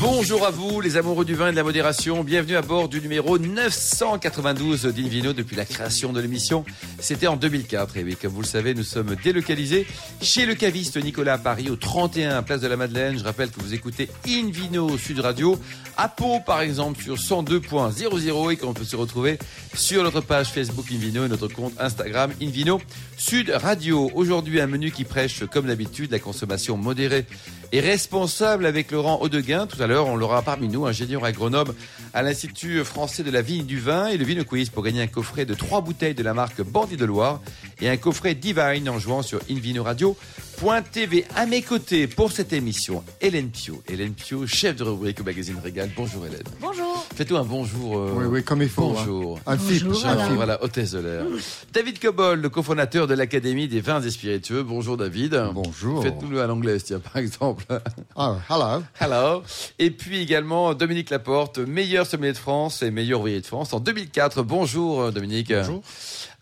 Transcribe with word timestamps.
Bonjour 0.00 0.46
à 0.46 0.50
vous, 0.50 0.80
les 0.80 0.96
amoureux 0.96 1.24
du 1.24 1.34
vin 1.34 1.48
et 1.48 1.50
de 1.50 1.56
la 1.56 1.62
modération. 1.62 2.24
Bienvenue 2.24 2.56
à 2.56 2.62
bord 2.62 2.88
du 2.88 3.00
numéro 3.00 3.38
992 3.38 4.84
d'Invino 4.86 5.34
depuis 5.34 5.54
la 5.54 5.66
création 5.66 6.14
de 6.14 6.20
l'émission. 6.20 6.64
C'était 6.98 7.26
en 7.26 7.36
2004. 7.36 7.98
Et 7.98 8.04
oui, 8.04 8.16
comme 8.20 8.32
vous 8.32 8.40
le 8.40 8.46
savez, 8.46 8.74
nous 8.74 8.82
sommes 8.82 9.16
délocalisés 9.22 9.86
chez 10.22 10.46
le 10.46 10.54
caviste 10.54 10.96
Nicolas 10.96 11.34
à 11.34 11.38
Paris, 11.38 11.68
au 11.68 11.76
31 11.76 12.42
Place 12.42 12.62
de 12.62 12.68
la 12.68 12.76
Madeleine. 12.76 13.18
Je 13.18 13.24
rappelle 13.24 13.50
que 13.50 13.60
vous 13.60 13.74
écoutez 13.74 14.08
Invino 14.26 14.96
Sud 14.96 15.20
Radio 15.20 15.60
à 15.98 16.08
Pau, 16.08 16.40
par 16.40 16.62
exemple, 16.62 17.02
sur 17.02 17.16
102.00 17.16 18.52
et 18.52 18.56
qu'on 18.56 18.72
peut 18.72 18.84
se 18.84 18.96
retrouver 18.96 19.38
sur 19.74 20.02
notre 20.04 20.20
page 20.20 20.48
Facebook 20.48 20.86
Invino 20.90 21.26
et 21.26 21.28
notre 21.28 21.48
compte 21.48 21.74
Instagram 21.78 22.32
Invino 22.40 22.80
Sud 23.16 23.50
Radio. 23.50 24.10
Aujourd'hui, 24.14 24.60
un 24.60 24.66
menu 24.66 24.90
qui 24.90 25.04
prêche, 25.04 25.44
comme 25.44 25.66
d'habitude, 25.66 26.12
la 26.12 26.18
consommation 26.18 26.76
modérée 26.76 27.26
et 27.72 27.80
responsable 27.80 28.64
avec 28.64 28.90
Laurent 28.92 29.17
Audeguin. 29.20 29.66
Tout 29.66 29.82
à 29.82 29.86
l'heure, 29.86 30.06
on 30.06 30.16
l'aura 30.16 30.42
parmi 30.42 30.68
nous, 30.68 30.86
ingénieur 30.86 31.24
agronome 31.24 31.74
à 32.14 32.22
l'Institut 32.22 32.84
français 32.84 33.22
de 33.22 33.30
la 33.30 33.42
vigne 33.42 33.66
du 33.66 33.78
vin 33.78 34.08
et 34.08 34.16
le 34.16 34.24
Vino 34.24 34.44
pour 34.72 34.82
gagner 34.82 35.02
un 35.02 35.06
coffret 35.06 35.44
de 35.44 35.54
trois 35.54 35.80
bouteilles 35.80 36.14
de 36.14 36.22
la 36.22 36.34
marque 36.34 36.62
Bandit 36.62 36.96
de 36.96 37.04
Loire 37.04 37.40
et 37.80 37.88
un 37.88 37.96
coffret 37.96 38.34
Divine 38.34 38.88
en 38.88 38.98
jouant 38.98 39.22
sur 39.22 39.40
invinoradio.tv. 39.50 41.24
À 41.36 41.46
mes 41.46 41.62
côtés 41.62 42.06
pour 42.06 42.32
cette 42.32 42.52
émission, 42.52 43.04
Hélène 43.20 43.50
Pio. 43.50 43.82
Hélène 43.88 44.14
Pio, 44.14 44.46
chef 44.46 44.76
de 44.76 44.84
rubrique 44.84 45.20
au 45.20 45.24
magazine 45.24 45.58
Régal. 45.62 45.90
Bonjour 45.96 46.26
Hélène. 46.26 46.42
Bonjour. 46.60 46.87
Fais-toi 47.14 47.40
un 47.40 47.44
bonjour. 47.44 47.98
euh, 47.98 48.12
Oui, 48.14 48.24
oui, 48.26 48.44
comme 48.44 48.62
il 48.62 48.68
faut. 48.68 48.90
Bonjour. 48.92 49.38
hein. 49.46 49.54
Un. 49.54 49.56
Bonjour. 49.56 49.96
FIP. 49.96 50.34
Voilà, 50.36 50.62
hôtesse 50.62 50.92
de 50.92 51.00
l'air. 51.00 51.24
David 51.72 51.98
Cobol, 51.98 52.40
le 52.40 52.48
cofondateur 52.48 53.06
de 53.08 53.14
l'Académie 53.14 53.66
des 53.66 53.80
vins 53.80 54.00
et 54.00 54.10
spiritueux. 54.10 54.62
Bonjour 54.62 54.96
David. 54.96 55.40
Bonjour. 55.52 56.02
Faites-nous-le 56.02 56.40
à 56.40 56.46
l'anglaise, 56.46 56.84
tiens, 56.84 57.00
par 57.00 57.16
exemple. 57.16 57.64
Ah, 58.14 58.36
hello. 58.48 58.82
Hello. 59.00 59.42
Et 59.80 59.90
puis 59.90 60.20
également 60.20 60.74
Dominique 60.74 61.10
Laporte, 61.10 61.58
meilleur 61.58 62.06
sommelier 62.06 62.32
de 62.32 62.38
France 62.38 62.82
et 62.82 62.90
meilleur 62.92 63.18
ouvrier 63.20 63.40
de 63.40 63.46
France 63.46 63.72
en 63.72 63.80
2004. 63.80 64.42
Bonjour 64.44 65.00
euh, 65.02 65.10
Dominique. 65.10 65.52
Bonjour. 65.52 65.82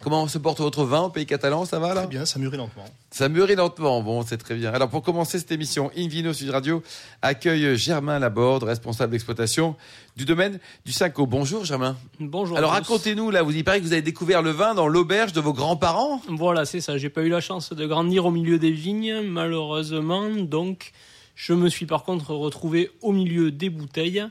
Comment 0.03 0.29
se 0.29 0.37
porte 0.37 0.61
votre 0.61 0.85
vin 0.85 1.01
au 1.03 1.09
pays 1.09 1.25
catalan 1.25 1.65
Ça 1.65 1.79
va 1.79 1.95
là 1.95 2.03
Très 2.03 2.07
bien, 2.09 2.27
ça 2.27 2.39
mûrit 2.39 2.59
lentement. 2.59 2.85
Ça 3.11 3.29
mûrit 3.31 3.57
lentement. 3.57 4.03
Bon, 4.03 4.23
c'est 4.23 4.37
très 4.37 4.55
bien. 4.55 4.73
Alors 4.73 4.91
pour 4.91 5.03
commencer 5.03 5.39
cette 5.39 5.51
émission, 5.53 5.91
Invino 5.97 6.33
Sud 6.35 6.51
Radio 6.51 6.83
accueille 7.23 7.77
Germain 7.77 8.19
Laborde, 8.19 8.65
responsable 8.65 9.13
d'exploitation 9.13 9.75
du 10.15 10.27
domaine 10.27 10.59
du 10.85 10.93
Cinco. 10.93 11.27
Bonjour 11.27 11.65
Germain. 11.65 11.97
Bonjour. 12.21 12.59
Alors 12.59 12.73
racontez-nous 12.73 13.31
là, 13.31 13.43
vous 13.43 13.57
y 13.57 13.63
paraît 13.63 13.81
que 13.81 13.85
vous 13.85 13.95
avez 13.95 14.03
découvert 14.03 14.43
le 14.43 14.51
vin 14.51 14.75
dans 14.75 14.87
l'auberge 14.87 15.33
de 15.33 15.41
vos 15.41 15.55
grands-parents 15.55 16.21
Voilà, 16.29 16.67
c'est 16.67 16.83
ça. 16.83 16.99
J'ai 16.99 17.09
pas 17.09 17.23
eu 17.23 17.31
la 17.31 17.41
chance 17.41 17.73
de 17.73 17.87
grandir 17.87 18.27
au 18.27 18.31
milieu 18.31 18.59
des 18.59 18.73
vignes, 18.73 19.23
malheureusement. 19.23 20.29
Donc, 20.29 20.93
je 21.35 21.55
me 21.55 21.69
suis 21.71 21.87
par 21.87 22.05
contre 22.05 22.35
retrouvé 22.35 22.91
au 23.01 23.13
milieu 23.13 23.51
des 23.51 23.71
bouteilles 23.71 24.27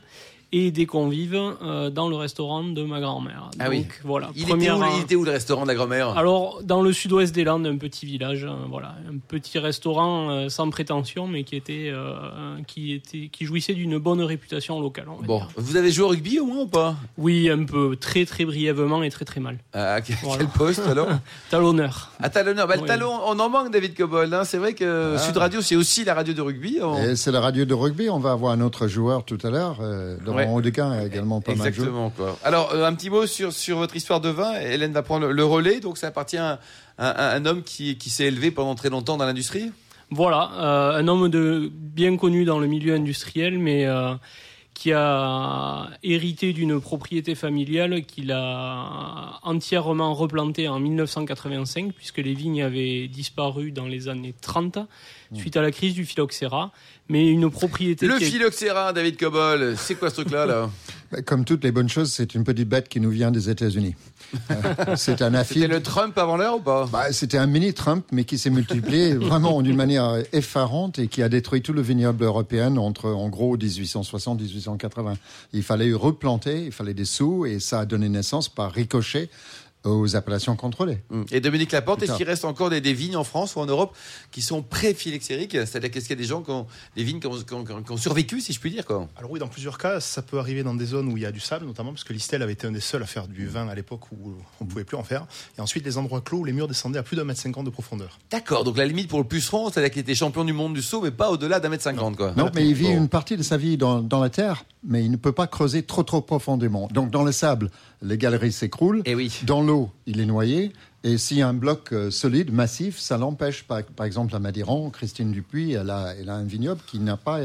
et 0.58 0.70
des 0.70 0.86
convives 0.86 1.34
euh, 1.62 1.90
dans 1.90 2.08
le 2.08 2.16
restaurant 2.16 2.64
de 2.64 2.82
ma 2.82 2.98
grand-mère. 3.00 3.50
Ah 3.58 3.64
Donc, 3.64 3.72
oui. 3.74 3.86
voilà. 4.04 4.30
il 4.34 4.42
était, 4.42 4.50
première. 4.50 4.78
où, 4.78 4.84
il 4.96 5.02
était 5.02 5.14
où 5.14 5.24
le 5.24 5.30
restaurant 5.32 5.62
de 5.64 5.68
la 5.68 5.74
grand-mère? 5.74 6.16
Alors, 6.16 6.60
dans 6.64 6.80
le 6.80 6.92
sud-ouest 6.94 7.34
des 7.34 7.44
Landes, 7.44 7.66
un 7.66 7.76
petit 7.76 8.06
village, 8.06 8.44
euh, 8.44 8.54
voilà, 8.70 8.94
un 9.12 9.18
petit 9.28 9.58
restaurant 9.58 10.30
euh, 10.30 10.48
sans 10.48 10.70
prétention, 10.70 11.26
mais 11.28 11.44
qui 11.44 11.56
était, 11.56 11.90
euh, 11.92 12.56
qui 12.66 12.92
était, 12.94 13.28
qui 13.30 13.44
jouissait 13.44 13.74
d'une 13.74 13.98
bonne 13.98 14.22
réputation 14.22 14.80
locale. 14.80 15.06
on 15.10 15.20
va 15.20 15.26
Bon, 15.26 15.38
dire. 15.38 15.48
vous 15.56 15.76
avez 15.76 15.90
joué 15.90 16.04
au 16.04 16.08
rugby 16.08 16.38
au 16.40 16.46
moins 16.46 16.62
ou 16.62 16.66
pas? 16.66 16.96
Oui, 17.18 17.50
un 17.50 17.64
peu, 17.64 17.96
très 17.96 18.24
très 18.24 18.44
brièvement 18.44 19.02
et 19.02 19.10
très 19.10 19.24
très 19.26 19.40
mal. 19.40 19.58
À 19.74 20.00
quel 20.00 20.16
Voilà. 20.22 20.38
quel 20.44 20.48
poste 20.48 20.86
alors? 20.86 21.08
Talonneur. 21.50 22.12
À 22.20 22.28
talonneur. 22.30 22.66
Bah, 22.66 22.76
le 22.76 22.82
Oui. 22.82 22.88
talon, 22.88 23.12
on 23.26 23.38
en 23.38 23.48
manque, 23.50 23.70
David 23.72 23.94
Cobol. 23.96 24.32
Hein. 24.32 24.44
C'est 24.44 24.58
vrai 24.58 24.72
que 24.74 25.14
Ah. 25.16 25.18
Sud 25.18 25.36
Radio, 25.36 25.60
c'est 25.60 25.76
aussi 25.76 26.04
la 26.04 26.14
radio 26.14 26.32
de 26.34 26.40
rugby. 26.40 26.78
On- 26.82 27.14
c'est 27.14 27.30
la 27.32 27.40
radio 27.40 27.64
de 27.64 27.74
rugby. 27.74 28.08
On 28.10 28.18
va 28.18 28.32
avoir 28.32 28.52
un 28.52 28.60
autre 28.60 28.86
joueur 28.88 29.24
tout 29.24 29.38
à 29.42 29.50
l'heure. 29.50 29.78
Euh, 29.80 30.16
Ouais. 30.26 30.45
Laurent 30.46 30.56
Audeguin 30.58 30.90
a 30.92 31.04
également 31.04 31.40
pas 31.40 31.52
mal 31.54 31.58
joué. 31.58 31.68
Exactement. 31.84 32.10
Quoi. 32.10 32.38
Alors, 32.44 32.72
euh, 32.72 32.84
un 32.86 32.94
petit 32.94 33.10
mot 33.10 33.26
sur, 33.26 33.52
sur 33.52 33.78
votre 33.78 33.94
histoire 33.96 34.20
de 34.20 34.28
vin. 34.30 34.52
Hélène 34.60 34.92
va 34.92 35.02
prendre 35.02 35.26
le 35.28 35.44
relais. 35.44 35.80
Donc, 35.80 35.98
ça 35.98 36.06
appartient 36.08 36.36
à, 36.38 36.58
un- 36.98 37.06
à 37.10 37.34
un 37.34 37.44
homme 37.46 37.62
qui, 37.62 37.98
qui 37.98 38.10
s'est 38.10 38.24
élevé 38.24 38.50
pendant 38.50 38.74
très 38.74 38.88
longtemps 38.90 39.16
dans 39.16 39.26
l'industrie. 39.26 39.70
Voilà, 40.10 40.50
euh, 40.54 40.98
un 40.98 41.08
homme 41.08 41.28
de 41.28 41.70
bien 41.72 42.16
connu 42.16 42.44
dans 42.44 42.58
le 42.60 42.66
milieu 42.68 42.94
industriel, 42.94 43.58
mais 43.58 43.86
euh, 43.86 44.14
qui 44.72 44.92
a 44.92 45.88
hérité 46.04 46.52
d'une 46.52 46.80
propriété 46.80 47.34
familiale 47.34 48.04
qu'il 48.04 48.30
a 48.30 49.40
entièrement 49.42 50.14
replantée 50.14 50.68
en 50.68 50.78
1985, 50.78 51.92
puisque 51.92 52.18
les 52.18 52.34
vignes 52.34 52.62
avaient 52.62 53.08
disparu 53.08 53.72
dans 53.72 53.86
les 53.86 54.06
années 54.08 54.34
30 54.40 54.78
suite 55.34 55.56
à 55.56 55.62
la 55.62 55.70
crise 55.70 55.94
du 55.94 56.04
phylloxéra. 56.04 56.72
Mais 57.08 57.28
une 57.28 57.48
propriété 57.50 58.06
Le 58.06 58.20
est- 58.20 58.24
phylloxéra, 58.24 58.92
David 58.92 59.16
Cobol. 59.16 59.76
C'est 59.78 59.94
quoi 59.94 60.10
ce 60.10 60.16
truc-là 60.16 60.44
là 60.46 60.68
Bah, 61.12 61.22
Comme 61.22 61.44
toutes 61.44 61.62
les 61.62 61.70
bonnes 61.70 61.88
choses, 61.88 62.10
c'est 62.12 62.34
une 62.34 62.42
petite 62.42 62.68
bête 62.68 62.88
qui 62.88 62.98
nous 63.00 63.10
vient 63.10 63.30
des 63.30 63.48
États-Unis. 63.50 63.94
Euh, 64.50 64.96
c'est 64.96 65.22
un 65.22 65.26
C'était 65.28 65.36
affine. 65.36 65.66
le 65.68 65.80
Trump 65.80 66.18
avant 66.18 66.36
l'heure 66.36 66.56
ou 66.56 66.60
pas 66.60 66.86
Bah, 66.90 67.12
c'était 67.12 67.38
un 67.38 67.46
mini 67.46 67.72
Trump, 67.74 68.04
mais 68.10 68.24
qui 68.24 68.38
s'est 68.38 68.50
multiplié 68.50 69.14
vraiment 69.14 69.62
d'une 69.62 69.76
manière 69.76 70.16
effarante 70.32 70.98
et 70.98 71.06
qui 71.06 71.22
a 71.22 71.28
détruit 71.28 71.62
tout 71.62 71.72
le 71.72 71.80
vignoble 71.80 72.24
européen 72.24 72.76
entre, 72.76 73.08
en 73.10 73.28
gros, 73.28 73.56
1860 73.56 74.40
1880. 74.40 75.14
Il 75.52 75.62
fallait 75.62 75.92
replanter, 75.92 76.64
il 76.66 76.72
fallait 76.72 76.94
des 76.94 77.04
sous, 77.04 77.46
et 77.46 77.60
ça 77.60 77.80
a 77.80 77.84
donné 77.86 78.08
naissance 78.08 78.48
par 78.48 78.72
ricochet 78.72 79.28
aux 79.86 80.16
appellations 80.16 80.56
contrôlées. 80.56 80.98
Hum. 81.10 81.24
Et 81.30 81.40
Dominique 81.40 81.72
Laporte, 81.72 82.02
est-ce 82.02 82.12
qu'il 82.16 82.26
reste 82.26 82.44
encore 82.44 82.70
des, 82.70 82.80
des 82.80 82.92
vignes 82.92 83.16
en 83.16 83.24
France 83.24 83.56
ou 83.56 83.60
en 83.60 83.66
Europe 83.66 83.96
qui 84.30 84.42
sont 84.42 84.62
pré-phylloxériques? 84.62 85.52
C'est-à-dire 85.52 85.90
qu'est-ce 85.90 86.06
qu'il 86.06 86.16
y 86.16 86.18
a 86.18 86.22
des 86.22 86.28
gens 86.28 86.42
qui 86.42 86.50
ont 86.50 86.66
des 86.96 87.04
vignes 87.04 87.20
qui 87.20 87.26
ont, 87.26 87.36
qui 87.42 87.54
ont- 87.54 87.64
qui 87.64 87.72
ont- 87.72 87.82
qui 87.82 87.92
ont 87.92 87.96
survécu, 87.96 88.40
si 88.40 88.52
je 88.52 88.60
puis 88.60 88.70
dire 88.70 88.84
quoi? 88.84 89.08
Alors 89.16 89.30
oui, 89.30 89.40
dans 89.40 89.48
plusieurs 89.48 89.78
cas, 89.78 90.00
ça 90.00 90.22
peut 90.22 90.38
arriver 90.38 90.62
dans 90.62 90.74
des 90.74 90.86
zones 90.86 91.08
où 91.12 91.16
il 91.16 91.22
y 91.22 91.26
a 91.26 91.32
du 91.32 91.40
sable, 91.40 91.66
notamment 91.66 91.90
parce 91.92 92.04
que 92.04 92.12
l'Istel 92.12 92.42
avait 92.42 92.52
été 92.52 92.66
un 92.66 92.72
des 92.72 92.80
seuls 92.80 93.02
à 93.02 93.06
faire 93.06 93.26
du 93.28 93.46
vin 93.46 93.68
à 93.68 93.74
l'époque 93.74 94.10
où 94.12 94.34
on 94.60 94.64
ne 94.64 94.68
pouvait 94.70 94.84
plus 94.84 94.96
en 94.96 95.04
faire. 95.04 95.26
Et 95.58 95.60
ensuite, 95.60 95.84
les 95.84 95.98
endroits 95.98 96.20
clos 96.20 96.38
où 96.38 96.44
les 96.44 96.52
murs 96.52 96.68
descendaient 96.68 96.98
à 96.98 97.02
plus 97.02 97.16
d'un 97.16 97.24
mètre 97.24 97.40
cinquante 97.40 97.64
de 97.64 97.70
profondeur. 97.70 98.18
D'accord, 98.30 98.64
donc 98.64 98.76
la 98.76 98.86
limite 98.86 99.08
pour 99.08 99.18
le 99.18 99.24
puceron, 99.26 99.70
c'est-à-dire 99.70 99.90
qu'il 99.90 100.00
était 100.02 100.14
champion 100.14 100.44
du 100.44 100.52
monde 100.52 100.74
du 100.74 100.82
saut, 100.82 101.00
mais 101.02 101.10
pas 101.10 101.30
au-delà 101.30 101.60
d'un 101.60 101.68
mètre 101.68 101.82
cinquante, 101.84 102.16
quoi. 102.16 102.32
Non, 102.36 102.50
mais 102.54 102.66
il 102.66 102.74
vit 102.74 102.84
Bon. 102.84 102.96
une 102.96 103.08
partie 103.08 103.36
de 103.36 103.42
sa 103.42 103.56
vie 103.56 103.76
dans, 103.76 104.00
dans 104.00 104.20
la 104.20 104.30
terre, 104.30 104.64
mais 104.84 105.04
il 105.04 105.10
ne 105.10 105.16
peut 105.16 105.32
pas 105.32 105.46
creuser 105.46 105.82
trop 105.82 106.02
trop 106.02 106.20
profondément. 106.20 106.88
Donc 106.92 107.10
dans 107.10 107.24
le 107.24 107.32
sable, 107.32 107.70
les 108.02 108.18
galeries 108.18 108.52
s'écroulent. 108.52 109.02
Eh 109.04 109.14
oui. 109.14 109.40
Dans 109.44 109.62
l'eau, 109.62 109.90
il 110.06 110.20
est 110.20 110.26
noyé. 110.26 110.72
Et 111.04 111.18
s'il 111.18 111.38
y 111.38 111.42
a 111.42 111.48
un 111.48 111.54
bloc 111.54 111.92
euh, 111.92 112.10
solide, 112.10 112.52
massif, 112.52 112.98
ça 112.98 113.16
l'empêche. 113.16 113.64
Par, 113.64 113.82
par 113.84 114.06
exemple, 114.06 114.34
à 114.34 114.38
Madiran, 114.38 114.90
Christine 114.90 115.30
Dupuis, 115.30 115.72
elle 115.72 115.90
a, 115.90 116.14
elle 116.18 116.28
a 116.28 116.34
un 116.34 116.44
vignoble 116.44 116.80
qui 116.86 116.98
n'a 116.98 117.16
pas 117.16 117.40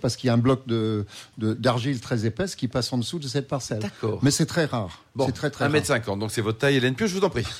parce 0.00 0.16
qu'il 0.16 0.28
y 0.28 0.30
a 0.30 0.34
un 0.34 0.38
bloc 0.38 0.66
de- 0.66 1.04
de- 1.38 1.54
d'argile 1.54 2.00
très 2.00 2.26
épaisse 2.26 2.54
qui 2.56 2.68
passe 2.68 2.92
en 2.92 2.98
dessous 2.98 3.18
de 3.18 3.28
cette 3.28 3.48
parcelle. 3.48 3.80
D'accord. 3.80 4.18
Mais 4.22 4.30
c'est 4.30 4.46
très 4.46 4.64
rare. 4.66 5.02
Bon, 5.16 5.26
c'est 5.26 5.32
très 5.32 5.50
très 5.50 5.64
1 5.64 5.68
rare. 5.68 5.72
mètre 5.72 5.86
cinquante, 5.86 6.18
donc 6.18 6.30
c'est 6.32 6.40
votre 6.42 6.58
taille, 6.58 6.76
Hélène 6.76 6.94
Pio, 6.94 7.06
je 7.06 7.14
vous 7.14 7.24
en 7.24 7.30
prie. 7.30 7.44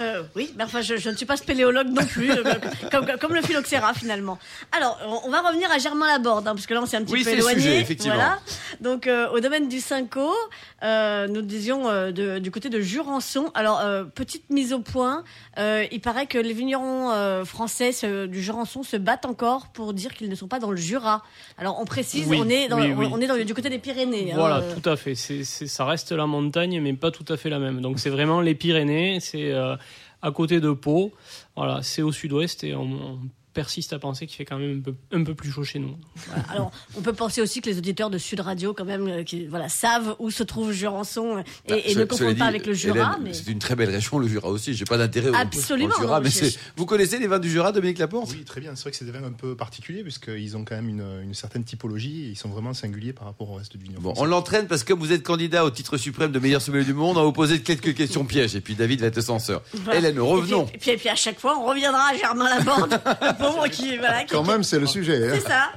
Euh, 0.00 0.24
oui, 0.34 0.52
mais 0.56 0.64
enfin, 0.64 0.80
je, 0.80 0.96
je 0.96 1.08
ne 1.08 1.14
suis 1.16 1.24
pas 1.24 1.36
spéléologue 1.36 1.86
non 1.88 2.04
plus, 2.04 2.28
euh, 2.30 2.42
comme, 2.90 3.06
comme 3.20 3.32
le 3.32 3.42
phylloxéra 3.42 3.94
finalement. 3.94 4.40
Alors, 4.72 4.98
on, 5.06 5.28
on 5.28 5.30
va 5.30 5.40
revenir 5.40 5.70
à 5.70 5.78
Germain 5.78 6.08
Laborde, 6.08 6.48
hein, 6.48 6.54
parce 6.54 6.66
que 6.66 6.74
là, 6.74 6.82
on 6.82 6.86
s'est 6.86 6.96
un 6.96 7.04
petit 7.04 7.12
Oui, 7.12 7.22
peu 7.24 7.30
éloigné. 7.30 7.60
sujet, 7.60 7.80
effectivement. 7.80 8.14
Voilà. 8.16 8.40
Donc, 8.80 9.06
euh, 9.06 9.28
au 9.30 9.38
domaine 9.38 9.68
du 9.68 9.78
Cinco, 9.80 10.32
euh, 10.82 11.28
nous 11.28 11.42
disions 11.42 11.88
euh, 11.88 12.10
de- 12.10 12.40
du 12.40 12.50
côté 12.50 12.70
de 12.70 12.80
Jurançon. 12.80 13.52
Alors, 13.54 13.80
euh, 13.80 14.02
petite 14.02 14.50
mise 14.50 14.72
au 14.72 14.80
point, 14.80 15.22
euh, 15.58 15.84
il 15.92 16.00
paraît 16.00 16.26
que 16.26 16.38
les 16.38 16.52
vignerons 16.54 17.12
euh, 17.12 17.44
français 17.44 17.92
se- 17.92 18.26
du 18.26 18.42
Jurançon 18.42 18.82
se 18.82 18.96
battent 18.96 19.26
encore 19.26 19.68
pour 19.68 19.94
dire 19.94 20.12
qu'ils 20.12 20.28
ne 20.28 20.34
sont 20.34 20.48
pas 20.48 20.58
dans 20.58 20.72
le 20.72 20.76
Jura. 20.94 21.22
Alors, 21.58 21.78
on 21.80 21.84
précise, 21.84 22.26
Oui, 22.28 22.38
on 22.40 22.48
est, 22.48 22.68
dans, 22.68 22.78
oui, 22.80 22.92
on- 22.92 22.98
oui. 22.98 23.08
on 23.12 23.20
est 23.20 23.26
dans 23.26 23.36
du 23.36 23.54
côté 23.54 23.68
des 23.70 23.78
Pyrénées. 23.78 24.32
hein. 24.32 24.36
Voilà, 24.36 24.62
tout 24.62 24.88
à 24.88 24.96
fait. 24.96 25.14
C'est, 25.14 25.44
c'est- 25.44 25.66
ça 25.66 25.84
reste 25.84 26.12
la 26.12 26.26
montagne, 26.26 26.80
mais 26.80 26.92
pas 26.92 27.10
tout 27.10 27.24
à 27.32 27.36
fait 27.36 27.50
la 27.50 27.58
même. 27.58 27.80
Donc 27.80 27.98
c'est 27.98 28.10
vraiment 28.10 28.40
les 28.40 28.54
Pyrénées, 28.54 29.18
c'est 29.20 29.50
euh, 29.52 29.76
à 30.22 30.30
côté 30.30 30.60
de 30.60 30.70
Pau. 30.72 31.12
Voilà, 31.56 31.82
c'est 31.82 32.02
au 32.02 32.12
sud-ouest 32.12 32.64
et 32.64 32.74
on, 32.74 32.82
on 32.82 33.18
persiste 33.54 33.92
à 33.92 33.98
penser 33.98 34.26
qu'il 34.26 34.36
fait 34.36 34.44
quand 34.44 34.58
même 34.58 34.78
un 34.78 34.80
peu, 34.82 34.94
un 35.12 35.24
peu 35.24 35.34
plus 35.34 35.50
chaud 35.50 35.64
chez 35.64 35.78
nous. 35.78 35.96
Voilà. 36.26 36.42
Alors, 36.50 36.72
on 36.96 37.00
peut 37.00 37.12
penser 37.12 37.40
aussi 37.40 37.60
que 37.62 37.70
les 37.70 37.78
auditeurs 37.78 38.10
de 38.10 38.18
Sud 38.18 38.40
Radio, 38.40 38.74
quand 38.74 38.84
même, 38.84 39.08
euh, 39.08 39.22
qui 39.22 39.46
voilà, 39.46 39.68
savent 39.68 40.16
où 40.18 40.30
se 40.30 40.42
trouve 40.42 40.72
Jurançon 40.72 41.38
et, 41.38 41.44
Bah, 41.70 41.76
et 41.82 41.94
ce- 41.94 41.98
ne 42.00 42.04
confondent 42.04 42.36
pas 42.36 42.44
avec 42.46 42.66
le 42.66 42.74
Jura. 42.74 43.16
Mais... 43.22 43.32
C'est 43.32 43.50
une 43.50 43.58
très 43.60 43.76
belle 43.76 43.90
région, 43.90 44.18
le 44.18 44.26
Jura 44.28 44.48
aussi. 44.50 44.74
J'ai 44.74 44.84
pas 44.84 44.98
d'intérêt 44.98 45.30
au- 45.30 45.34
Absolument, 45.34 45.94
au 45.96 46.00
Jura, 46.00 46.18
non, 46.18 46.24
mais 46.24 46.30
je- 46.30 46.44
c'est- 46.46 46.58
vous 46.76 46.84
connaissez 46.86 47.18
les 47.18 47.26
vins 47.28 47.38
du 47.38 47.48
Jura, 47.50 47.72
Dominique 47.72 47.98
Laporte? 47.98 48.30
Oui, 48.32 48.44
très 48.44 48.60
bien. 48.60 48.74
C'est 48.74 48.82
vrai 48.82 48.90
que 48.90 48.96
c'est 48.96 49.04
des 49.04 49.12
vins 49.12 49.24
un 49.24 49.32
peu 49.32 49.56
particuliers, 49.56 50.02
puisqu'ils 50.02 50.56
ont 50.56 50.64
quand 50.64 50.74
même 50.74 50.88
une, 50.88 51.04
une 51.22 51.34
certaine 51.34 51.64
typologie 51.64 52.24
et 52.24 52.28
ils 52.30 52.36
sont 52.36 52.48
vraiment 52.48 52.74
singuliers 52.74 53.12
par 53.12 53.26
rapport 53.26 53.50
au 53.50 53.54
reste 53.54 53.76
du 53.76 53.84
vignoble. 53.84 54.02
Bon, 54.02 54.14
on 54.16 54.24
l'entraîne 54.24 54.66
parce 54.66 54.82
que 54.82 54.92
comme 54.92 55.00
vous 55.00 55.12
êtes 55.12 55.22
candidat 55.22 55.64
au 55.64 55.70
titre 55.70 55.96
suprême 55.96 56.32
de 56.32 56.38
meilleur 56.40 56.60
sommelier 56.60 56.84
du 56.84 56.92
monde, 56.94 57.16
on 57.16 57.20
va 57.20 57.26
vous 57.26 57.32
poser 57.32 57.60
quelques 57.62 57.94
questions 57.94 58.24
pièges 58.24 58.56
et 58.56 58.60
puis 58.60 58.74
David 58.74 59.00
va 59.00 59.06
être 59.06 59.20
censeur. 59.20 59.62
Voilà. 59.84 59.98
Hélène, 60.00 60.18
revenons. 60.20 60.64
Et 60.66 60.66
puis, 60.66 60.74
et, 60.74 60.78
puis, 60.78 60.90
et 60.90 60.96
puis 60.96 61.08
à 61.08 61.14
chaque 61.14 61.38
fois, 61.38 61.56
on 61.58 61.66
reviendra 61.66 62.08
à 62.10 62.16
Germain 62.16 62.48
Laborde 62.48 63.00
pauvre 63.46 63.68
qui, 63.68 63.96
voilà, 63.96 64.24
qui- 64.24 64.32
Quand 64.34 64.44
même, 64.44 64.62
c'est 64.62 64.78
le 64.78 64.86
sujet. 64.86 65.28
hein. 65.28 65.32
C'est 65.34 65.40
ça. 65.48 65.70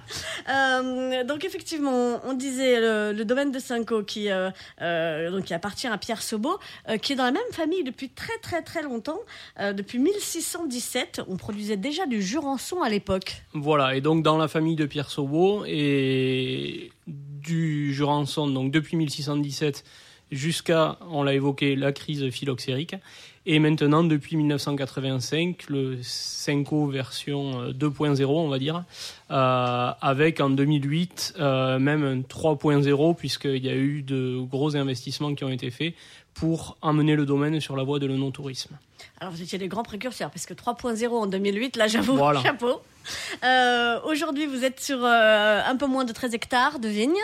Euh, 0.49 1.23
donc 1.23 1.43
effectivement, 1.45 2.19
on 2.25 2.33
disait 2.33 2.79
le, 2.79 3.13
le 3.13 3.25
domaine 3.25 3.51
de 3.51 3.59
Cinco 3.59 4.03
qui 4.03 4.29
euh, 4.29 4.49
euh, 4.81 5.31
donc 5.31 5.45
qui 5.45 5.53
appartient 5.53 5.87
à 5.87 5.97
Pierre 5.97 6.21
Sobo, 6.21 6.57
euh, 6.89 6.97
qui 6.97 7.13
est 7.13 7.15
dans 7.15 7.25
la 7.25 7.31
même 7.31 7.41
famille 7.51 7.83
depuis 7.83 8.09
très 8.09 8.37
très 8.41 8.61
très 8.61 8.81
longtemps. 8.81 9.19
Euh, 9.59 9.73
depuis 9.73 9.99
1617, 9.99 11.21
on 11.27 11.37
produisait 11.37 11.77
déjà 11.77 12.05
du 12.05 12.21
jurançon 12.21 12.81
à 12.81 12.89
l'époque. 12.89 13.43
Voilà, 13.53 13.95
et 13.95 14.01
donc 14.01 14.23
dans 14.23 14.37
la 14.37 14.47
famille 14.47 14.75
de 14.75 14.85
Pierre 14.85 15.09
Saubeau 15.09 15.63
et 15.67 16.91
du 17.07 17.93
Jurançon, 17.93 18.47
donc 18.47 18.71
depuis 18.71 18.97
1617 18.97 19.83
jusqu'à, 20.31 20.97
on 21.09 21.23
l'a 21.23 21.33
évoqué, 21.33 21.75
la 21.75 21.91
crise 21.93 22.29
phylloxérique, 22.31 22.95
et 23.49 23.59
maintenant 23.59 24.03
depuis 24.03 24.35
1985, 24.35 25.69
le 25.69 25.97
Senko 26.03 26.87
version 26.87 27.61
euh, 27.61 27.71
2.0, 27.71 28.25
on 28.25 28.49
va 28.49 28.59
dire, 28.59 28.83
euh, 29.31 29.91
avec 30.01 30.41
en 30.41 30.49
2008 30.49 31.35
euh, 31.39 31.79
même 31.79 32.03
un 32.03 32.17
3.0, 32.19 33.15
puisqu'il 33.15 33.65
y 33.65 33.69
a 33.69 33.75
eu 33.75 34.01
de 34.03 34.37
gros 34.41 34.75
investissements 34.75 35.33
qui 35.33 35.45
ont 35.45 35.49
été 35.49 35.71
faits 35.71 35.93
pour 36.33 36.77
emmener 36.81 37.15
le 37.15 37.25
domaine 37.25 37.59
sur 37.59 37.75
la 37.75 37.83
voie 37.83 37.99
de 37.99 38.05
l'onotourisme. 38.05 38.77
Alors 39.19 39.33
vous 39.33 39.41
étiez 39.41 39.57
des 39.57 39.67
grands 39.69 39.83
précurseurs, 39.83 40.29
parce 40.29 40.45
que 40.45 40.53
3.0 40.53 41.07
en 41.07 41.25
2008, 41.25 41.77
là 41.77 41.87
j'avoue, 41.87 42.15
Voilà. 42.17 42.41
chapeau. 42.41 42.81
Euh, 43.43 43.99
Aujourd'hui, 44.05 44.45
vous 44.45 44.63
êtes 44.63 44.79
sur 44.79 45.03
euh, 45.03 45.61
un 45.65 45.75
peu 45.77 45.87
moins 45.87 46.03
de 46.05 46.11
13 46.11 46.33
hectares 46.33 46.79
de 46.79 46.89
vignes. 46.89 47.15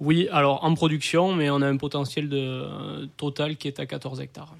Oui, 0.00 0.28
alors 0.30 0.64
en 0.64 0.74
production, 0.74 1.34
mais 1.34 1.50
on 1.50 1.60
a 1.60 1.66
un 1.68 1.76
potentiel 1.76 2.28
de, 2.28 2.38
euh, 2.38 3.06
total 3.16 3.56
qui 3.56 3.68
est 3.68 3.80
à 3.80 3.86
14 3.86 4.20
hectares. 4.20 4.54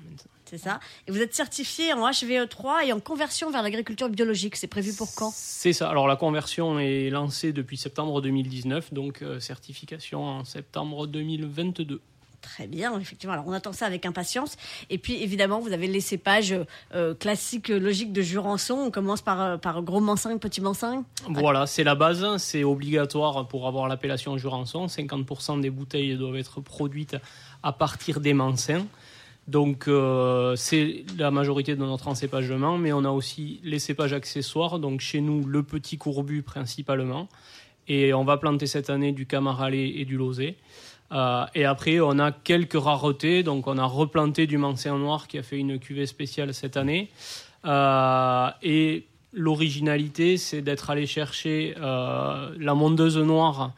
C'est 0.48 0.58
ça. 0.58 0.80
Et 1.06 1.12
vous 1.12 1.20
êtes 1.20 1.34
certifié 1.34 1.92
en 1.92 2.08
HVE3 2.08 2.86
et 2.86 2.92
en 2.92 3.00
conversion 3.00 3.50
vers 3.50 3.62
l'agriculture 3.62 4.08
biologique. 4.08 4.56
C'est 4.56 4.66
prévu 4.66 4.94
pour 4.94 5.14
quand? 5.14 5.30
C'est 5.34 5.72
ça. 5.72 5.88
Alors 5.90 6.08
la 6.08 6.16
conversion 6.16 6.78
est 6.78 7.10
lancée 7.10 7.52
depuis 7.52 7.76
septembre 7.76 8.20
2019, 8.22 8.94
donc 8.94 9.22
euh, 9.22 9.40
certification 9.40 10.24
en 10.24 10.44
septembre 10.44 11.06
2022. 11.06 12.00
Très 12.40 12.66
bien, 12.68 12.98
effectivement. 12.98 13.32
Alors 13.32 13.46
on 13.48 13.52
attend 13.52 13.72
ça 13.72 13.86
avec 13.86 14.06
impatience. 14.06 14.56
Et 14.90 14.98
puis 14.98 15.22
évidemment, 15.22 15.58
vous 15.58 15.72
avez 15.72 15.86
les 15.86 16.00
cépages 16.00 16.54
euh, 16.94 17.14
classiques, 17.14 17.68
logiques 17.68 18.12
de 18.12 18.22
Jurançon. 18.22 18.74
On 18.74 18.90
commence 18.90 19.22
par, 19.22 19.40
euh, 19.40 19.56
par 19.56 19.82
gros 19.82 20.00
mansingue, 20.00 20.38
petit 20.38 20.60
mansingue. 20.60 21.02
Voilà, 21.28 21.66
c'est 21.66 21.84
la 21.84 21.94
base, 21.94 22.36
c'est 22.38 22.64
obligatoire 22.64 23.48
pour 23.48 23.66
avoir 23.66 23.88
l'appellation 23.88 24.38
Jurançon. 24.38 24.86
50% 24.86 25.60
des 25.60 25.70
bouteilles 25.70 26.16
doivent 26.16 26.36
être 26.36 26.60
produites 26.60 27.16
à 27.62 27.72
partir 27.72 28.20
des 28.20 28.34
mansins. 28.34 28.86
Donc 29.48 29.88
euh, 29.88 30.54
c'est 30.56 31.04
la 31.18 31.30
majorité 31.30 31.74
de 31.74 31.80
notre 31.80 32.06
encépagement, 32.06 32.78
mais 32.78 32.92
on 32.92 33.04
a 33.04 33.10
aussi 33.10 33.60
les 33.64 33.80
cépages 33.80 34.12
accessoires. 34.12 34.78
Donc 34.78 35.00
chez 35.00 35.20
nous, 35.20 35.44
le 35.44 35.62
petit 35.62 35.98
courbu 35.98 36.42
principalement. 36.42 37.28
Et 37.88 38.12
on 38.12 38.24
va 38.24 38.36
planter 38.36 38.66
cette 38.66 38.90
année 38.90 39.12
du 39.12 39.26
camaralais 39.26 39.88
et 39.88 40.04
du 40.04 40.16
lozé. 40.16 40.56
Euh, 41.12 41.46
et 41.54 41.64
après, 41.64 42.00
on 42.00 42.18
a 42.18 42.32
quelques 42.32 42.80
raretés. 42.80 43.42
Donc, 43.42 43.66
on 43.66 43.78
a 43.78 43.84
replanté 43.84 44.46
du 44.46 44.58
mancin 44.58 44.98
noir 44.98 45.26
qui 45.26 45.38
a 45.38 45.42
fait 45.42 45.58
une 45.58 45.78
cuvée 45.78 46.06
spéciale 46.06 46.52
cette 46.54 46.76
année. 46.76 47.10
Euh, 47.64 48.48
et 48.62 49.06
l'originalité, 49.32 50.36
c'est 50.36 50.60
d'être 50.60 50.90
allé 50.90 51.06
chercher 51.06 51.74
euh, 51.80 52.54
la 52.58 52.74
mondeuse 52.74 53.18
noire 53.18 53.72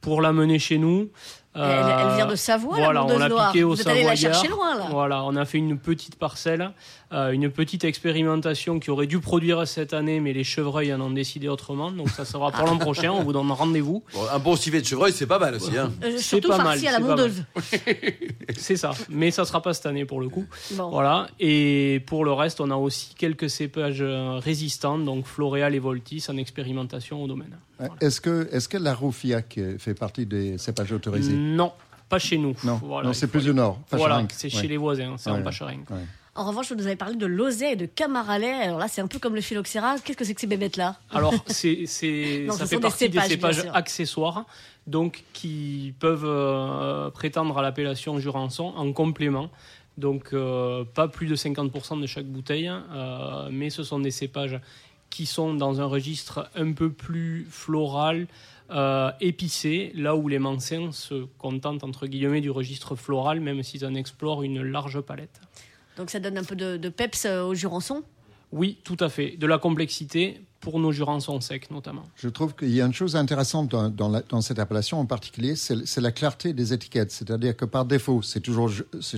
pour 0.00 0.22
l'amener 0.22 0.58
chez 0.58 0.78
nous. 0.78 1.10
Elle, 1.54 1.62
elle 1.62 2.14
vient 2.16 2.26
de 2.26 2.36
Savoie, 2.36 2.76
voilà, 2.76 2.92
la 2.92 3.04
on 3.06 3.18
l'a 3.18 3.28
noire. 3.28 3.52
piqué 3.52 3.64
au 3.64 3.72
allé 3.72 4.04
la 4.04 4.14
Savoyard. 4.14 4.16
chercher 4.16 4.48
loin, 4.48 4.76
là. 4.76 4.86
Voilà, 4.90 5.24
on 5.24 5.34
a 5.34 5.44
fait 5.44 5.58
une 5.58 5.78
petite 5.78 6.16
parcelle, 6.16 6.70
euh, 7.12 7.30
une 7.32 7.50
petite 7.50 7.84
expérimentation 7.84 8.78
qui 8.78 8.90
aurait 8.90 9.06
dû 9.06 9.18
produire 9.18 9.66
cette 9.66 9.92
année, 9.92 10.20
mais 10.20 10.32
les 10.32 10.44
chevreuils 10.44 10.92
en 10.94 11.00
ont 11.00 11.10
décidé 11.10 11.48
autrement. 11.48 11.90
Donc 11.90 12.10
ça 12.10 12.24
sera 12.24 12.52
pour 12.52 12.66
l'an 12.66 12.78
prochain. 12.78 13.10
On 13.10 13.22
vous 13.24 13.32
donne 13.32 13.50
rendez-vous. 13.50 14.04
Bon, 14.14 14.20
un 14.32 14.38
bon 14.38 14.56
civet 14.56 14.80
de 14.80 14.86
chevreuil, 14.86 15.12
c'est 15.12 15.26
pas 15.26 15.38
mal 15.38 15.54
aussi. 15.56 15.76
Hein. 15.76 15.90
Euh, 16.04 16.12
C'est 16.16 16.22
surtout 16.22 16.48
pas 16.48 16.58
mal, 16.62 16.78
à 16.86 16.92
la 16.92 17.00
mondeuse. 17.00 17.44
C'est 18.56 18.76
ça, 18.76 18.92
mais 19.08 19.30
ça 19.30 19.44
sera 19.44 19.62
pas 19.62 19.74
cette 19.74 19.86
année 19.86 20.04
pour 20.04 20.20
le 20.20 20.28
coup. 20.28 20.46
Bon. 20.72 20.90
Voilà. 20.90 21.28
Et 21.40 22.02
pour 22.06 22.24
le 22.24 22.32
reste, 22.32 22.60
on 22.60 22.70
a 22.70 22.76
aussi 22.76 23.14
quelques 23.16 23.50
cépages 23.50 23.98
euh, 24.00 24.38
résistants, 24.38 24.98
donc 24.98 25.26
Floréal 25.26 25.74
et 25.74 25.78
Voltis, 25.78 26.24
en 26.28 26.36
expérimentation 26.36 27.22
au 27.22 27.26
domaine. 27.26 27.58
Voilà. 27.78 27.94
Est-ce 28.00 28.20
que, 28.20 28.48
est-ce 28.52 28.68
que 28.68 28.76
la 28.76 28.92
Roufiac 28.94 29.58
fait 29.78 29.94
partie 29.94 30.26
des 30.26 30.58
cépages 30.58 30.92
autorisés? 30.92 31.37
Non, 31.38 31.72
pas 32.08 32.18
chez 32.18 32.38
nous. 32.38 32.54
Non, 32.64 32.80
Voilà, 32.82 33.06
non 33.08 33.12
il 33.12 33.14
c'est 33.14 33.26
plus 33.28 33.38
aller- 33.40 33.48
du 33.50 33.54
nord. 33.54 33.78
Voilà, 33.90 34.22
c'est 34.30 34.52
Ouais. 34.54 34.60
chez 34.60 34.68
les 34.68 34.76
voisins, 34.76 35.14
c'est 35.18 35.30
en 35.30 35.36
Ouais. 35.36 35.42
Pacharenc. 35.42 35.88
Ouais. 35.90 35.96
En 36.34 36.44
revanche, 36.44 36.68
vous 36.70 36.76
nous 36.76 36.86
avez 36.86 36.94
parlé 36.96 37.16
de 37.16 37.26
lozay 37.26 37.72
et 37.72 37.76
de 37.76 37.86
camaralais. 37.86 38.52
Alors 38.52 38.78
là, 38.78 38.86
c'est 38.88 39.00
un 39.00 39.08
peu 39.08 39.18
comme 39.18 39.34
le 39.34 39.40
phylloxéra. 39.40 39.96
Qu'est-ce 40.04 40.16
que 40.16 40.24
c'est 40.24 40.34
que 40.34 40.40
ces 40.40 40.46
bébêtes-là? 40.46 40.96
Alors, 41.10 41.34
c'est, 41.46 41.84
ça 41.86 41.92
ce 42.00 42.06
fait 42.06 42.46
sont 42.48 42.64
des 42.76 42.78
partie 42.80 42.98
cépages, 43.06 43.24
des 43.28 43.34
cépages 43.34 43.60
sûr. 43.62 43.74
accessoires, 43.76 44.44
donc 44.86 45.24
qui 45.32 45.94
peuvent 45.98 46.24
euh, 46.24 47.10
prétendre 47.10 47.58
à 47.58 47.62
l'appellation 47.62 48.18
Jurançon 48.20 48.72
en 48.76 48.92
complément. 48.92 49.50
Donc, 49.96 50.28
euh, 50.32 50.84
pas 50.94 51.08
plus 51.08 51.26
de 51.26 51.34
50% 51.34 52.00
de 52.00 52.06
chaque 52.06 52.26
bouteille, 52.26 52.70
euh, 52.92 53.48
mais 53.50 53.68
ce 53.68 53.82
sont 53.82 53.98
des 53.98 54.12
cépages 54.12 54.60
qui 55.10 55.26
sont 55.26 55.54
dans 55.54 55.80
un 55.80 55.86
registre 55.86 56.48
un 56.54 56.70
peu 56.72 56.90
plus 56.92 57.48
floral, 57.50 58.28
euh, 58.70 59.10
épicé, 59.20 59.92
là 59.94 60.14
où 60.14 60.28
les 60.28 60.38
mancins 60.38 60.92
se 60.92 61.24
contentent 61.38 61.84
entre 61.84 62.06
guillemets 62.06 62.40
du 62.40 62.50
registre 62.50 62.96
floral, 62.96 63.40
même 63.40 63.62
s'ils 63.62 63.86
en 63.86 63.94
explorent 63.94 64.42
une 64.42 64.62
large 64.62 65.00
palette. 65.00 65.40
Donc 65.96 66.10
ça 66.10 66.20
donne 66.20 66.38
un 66.38 66.44
peu 66.44 66.56
de, 66.56 66.76
de 66.76 66.88
peps 66.88 67.24
euh, 67.24 67.42
au 67.42 67.54
Jurançon? 67.54 68.04
Oui, 68.52 68.78
tout 68.84 68.96
à 69.00 69.08
fait. 69.08 69.36
De 69.36 69.46
la 69.46 69.58
complexité 69.58 70.40
pour 70.70 70.80
nos 70.80 70.92
Jurançons 70.92 71.40
secs 71.40 71.70
notamment. 71.70 72.02
Je 72.16 72.28
trouve 72.28 72.54
qu'il 72.54 72.68
y 72.68 72.82
a 72.82 72.84
une 72.84 72.92
chose 72.92 73.16
intéressante 73.16 73.70
dans, 73.70 73.88
dans, 73.88 74.10
la- 74.10 74.20
dans 74.28 74.42
cette 74.42 74.58
appellation 74.58 75.00
en 75.00 75.06
particulier, 75.06 75.54
c'est 75.56 76.00
la 76.00 76.12
clarté 76.12 76.52
des 76.52 76.74
étiquettes. 76.74 77.10
C'est-à-dire 77.10 77.56
que 77.56 77.64
par 77.64 77.86
défaut, 77.86 78.20
c'est 78.20 78.40
toujours, 78.40 78.70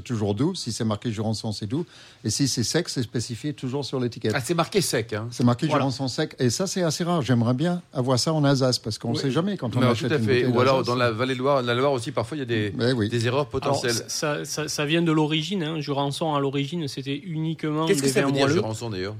toujours 0.04 0.34
doux. 0.36 0.54
Si 0.54 0.70
c'est 0.70 0.84
marqué 0.84 1.10
Jurançon, 1.10 1.50
c'est 1.50 1.66
doux. 1.66 1.84
Et 2.24 2.30
si 2.30 2.46
c'est 2.46 2.62
sec, 2.62 2.88
c'est 2.88 3.02
spécifié 3.02 3.52
toujours 3.52 3.84
sur 3.84 3.98
l'étiquette. 3.98 4.32
Ah, 4.34 4.40
c'est 4.40 4.54
marqué 4.54 4.80
sec. 4.80 5.12
Hein. 5.12 5.26
C'est 5.32 5.42
marqué 5.42 5.66
Voilà. 5.66 5.80
Jurançon 5.82 6.06
sec. 6.06 6.36
Et 6.38 6.50
ça, 6.50 6.68
c'est 6.68 6.82
assez 6.82 7.02
rare. 7.02 7.22
J'aimerais 7.22 7.54
bien 7.54 7.82
avoir 7.92 8.18
ça 8.18 8.32
en 8.32 8.44
Alsace 8.44 8.78
parce 8.78 8.96
qu'on 8.98 9.08
ne 9.10 9.14
Oui. 9.16 9.20
sait 9.20 9.30
jamais 9.32 9.56
quand 9.56 9.74
on 9.76 9.80
Non, 9.80 9.90
achète 9.90 10.08
tout 10.08 10.14
à 10.14 10.18
fait. 10.20 10.46
Ou 10.46 10.60
alors 10.60 10.84
dans 10.84 10.94
la 10.94 11.10
vallée 11.10 11.34
de 11.34 11.40
Loire, 11.40 11.62
la 11.62 11.74
Loire 11.74 11.92
aussi, 11.92 12.12
parfois 12.12 12.36
il 12.36 12.40
y 12.40 12.42
a 12.44 12.46
des, 12.46 12.72
Mais 12.76 12.92
oui. 12.92 13.08
des 13.08 13.26
erreurs 13.26 13.40
Alors, 13.40 13.50
potentielles. 13.50 14.04
ça, 14.06 14.44
ça- 14.44 14.68
ça 14.68 14.84
vient 14.84 15.02
de 15.02 15.10
l'origine. 15.12 15.62
Hein. 15.64 15.80
Jurançon, 15.80 16.34
à 16.34 16.40
l'origine, 16.40 16.86
c'était 16.86 17.16
uniquement 17.16 17.86
Qu'est-ce 17.86 18.02
que 18.02 18.08
ça 18.08 18.22
veut 18.24 18.32
dire. 18.32 18.48
Jurançon 18.48 18.90
d'ailleurs? 18.90 19.16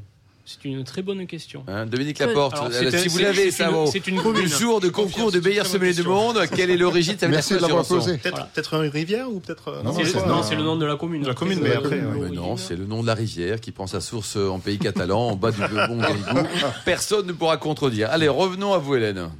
C'est 0.52 0.68
une 0.68 0.82
très 0.82 1.02
bonne 1.02 1.26
question. 1.28 1.62
Hein, 1.68 1.86
Dominique 1.86 2.20
Euh, 2.20 2.26
Laporte, 2.26 2.54
Alors, 2.54 2.70
euh, 2.72 2.88
un- 2.92 2.98
si 2.98 3.06
vous 3.08 3.18
l'avez, 3.18 3.50
c'est 3.52 3.62
ça 3.64 3.70
c'est 3.92 4.06
une 4.08 4.20
commune. 4.20 4.42
Le 4.42 4.48
jour 4.48 4.80
de 4.80 4.88
concours 4.88 5.30
de 5.30 5.38
meilleur 5.38 5.64
sommelier 5.64 5.94
du 5.94 6.02
monde, 6.02 6.40
quelle 6.56 6.70
est 6.70 6.76
l'origine 6.76 7.16
ça 7.18 7.28
Merci 7.28 7.54
de 7.54 7.58
l'avoir 7.60 7.86
posé. 7.86 8.16
Peut-être 8.18 8.70
Voilà. 8.70 8.84
une 8.86 8.90
rivière 8.90 9.30
ou 9.30 9.38
peut-être. 9.38 9.68
euh, 9.68 9.82
Non, 9.84 9.92
C'est 9.94 10.02
le, 10.02 10.12
pas- 10.12 10.26
non, 10.26 10.42
c'est 10.42 10.56
le 10.56 10.62
nom 10.64 10.76
de 10.76 10.84
la 10.86 10.96
commune. 10.96 11.22
De 11.22 11.28
la 11.28 11.34
commune, 11.34 11.60
mais 11.62 11.70
c'est 11.70 11.76
après, 11.76 12.00
non, 12.32 12.56
c'est 12.56 12.74
le 12.74 12.84
nom 12.86 13.02
de 13.02 13.06
la 13.06 13.14
rivière 13.14 13.60
qui 13.60 13.70
prend 13.70 13.86
sa 13.86 14.00
source 14.00 14.34
en 14.36 14.58
pays 14.58 14.78
catalan, 14.78 15.28
en 15.28 15.36
bas 15.36 15.52
du 15.52 15.60
bon. 15.60 16.02
Personne 16.84 17.26
ne 17.26 17.32
pourra 17.32 17.56
contredire. 17.56 18.08
Allez, 18.10 18.28
revenons 18.28 18.72
à 18.74 18.78
vous, 18.78 18.96
Hélène. 18.96 19.30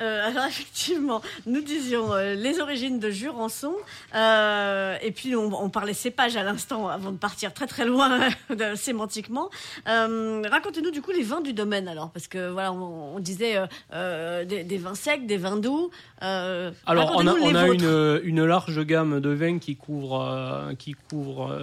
Euh, 0.00 0.26
alors 0.26 0.44
effectivement, 0.48 1.22
nous 1.46 1.60
disions 1.60 2.12
euh, 2.12 2.34
les 2.34 2.60
origines 2.60 2.98
de 2.98 3.10
Jurançon, 3.10 3.74
euh, 4.14 4.96
et 5.02 5.10
puis 5.10 5.36
on, 5.36 5.62
on 5.62 5.70
parlait 5.70 5.94
cépage 5.94 6.36
à 6.36 6.42
l'instant 6.42 6.88
avant 6.88 7.12
de 7.12 7.16
partir 7.16 7.54
très 7.54 7.66
très 7.66 7.84
loin 7.84 8.28
sémantiquement. 8.74 9.50
Racontez-nous 9.86 10.90
du 10.90 11.02
coup 11.02 11.12
les 11.12 11.22
vins 11.22 11.40
du 11.40 11.52
domaine 11.52 11.88
alors, 11.88 12.10
parce 12.10 12.26
que 12.26 12.50
voilà, 12.50 12.72
on, 12.72 13.16
on 13.16 13.20
disait 13.20 13.56
des, 13.92 14.64
des 14.64 14.78
vins 14.78 14.94
secs, 14.94 15.26
des 15.26 15.36
vins 15.36 15.56
doux. 15.56 15.90
Alors, 16.20 17.14
on 17.16 17.26
a, 17.26 17.34
on 17.34 17.72
une, 17.72 18.20
une 18.24 18.44
large 18.44 18.84
gamme 18.84 19.20
de 19.20 19.30
vins 19.30 19.58
qui 19.58 19.76
couvre, 19.76 20.72
qui 20.78 20.94
couvre 21.08 21.56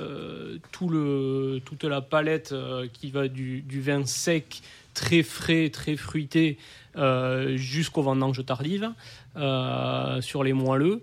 tout 0.72 0.90
le, 0.90 1.60
toute 1.66 1.84
la 1.84 2.02
palette 2.02 2.54
qui 2.94 3.12
va 3.12 3.28
du, 3.28 3.62
du 3.62 3.82
vin 3.82 4.06
sec, 4.06 4.62
très 4.94 5.24
frais, 5.24 5.70
très 5.70 5.96
fruité, 5.96 6.58
euh, 6.96 7.56
jusqu'aux 7.58 8.04
vendanges 8.04 8.46
tardives, 8.46 8.90
euh, 9.38 10.22
sur 10.22 10.44
les 10.44 10.54
moelleux. 10.54 11.02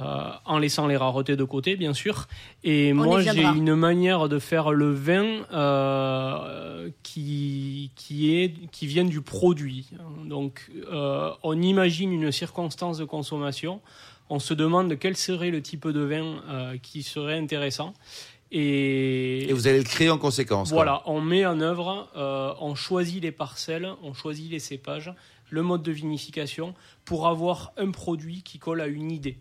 euh, 0.00 0.30
en 0.44 0.58
laissant 0.58 0.86
les 0.86 0.96
raretés 0.96 1.36
de 1.36 1.44
côté, 1.44 1.76
bien 1.76 1.94
sûr. 1.94 2.26
Et 2.64 2.92
On 2.92 2.96
moi, 2.96 3.20
j'ai 3.22 3.42
une 3.42 3.74
manière 3.74 4.28
de 4.28 4.38
faire 4.38 4.72
le 4.72 4.92
vin 4.92 5.44
euh, 5.52 6.90
qui, 7.02 7.90
qui, 7.96 8.36
est, 8.36 8.52
qui 8.70 8.86
vient 8.86 9.04
du 9.04 9.22
produit. 9.22 9.88
Donc, 10.26 10.70
euh, 10.92 11.30
on 11.42 11.60
imagine 11.60 12.12
une 12.12 12.30
circonstance 12.30 12.98
de 12.98 13.04
consommation. 13.04 13.80
On 14.28 14.38
se 14.38 14.54
demande 14.54 14.98
quel 14.98 15.16
serait 15.16 15.50
le 15.50 15.62
type 15.62 15.86
de 15.88 16.00
vin 16.00 16.42
euh, 16.48 16.76
qui 16.82 17.02
serait 17.02 17.38
intéressant. 17.38 17.94
Et, 18.52 19.48
Et 19.48 19.52
vous 19.52 19.66
allez 19.66 19.78
le 19.78 19.84
créer 19.84 20.10
en 20.10 20.18
conséquence. 20.18 20.68
quoi. 20.68 20.76
voilà, 20.76 21.02
on 21.06 21.20
met 21.20 21.44
en 21.46 21.60
œuvre, 21.60 22.08
euh, 22.16 22.52
on 22.60 22.74
choisit 22.74 23.22
les 23.22 23.32
parcelles, 23.32 23.88
on 24.02 24.14
choisit 24.14 24.50
les 24.50 24.60
cépages, 24.60 25.12
le 25.50 25.62
mode 25.62 25.82
de 25.82 25.92
vinification 25.92 26.74
pour 27.04 27.26
avoir 27.26 27.72
un 27.76 27.90
produit 27.90 28.42
qui 28.42 28.58
colle 28.58 28.80
à 28.80 28.86
une 28.86 29.10
idée. 29.10 29.38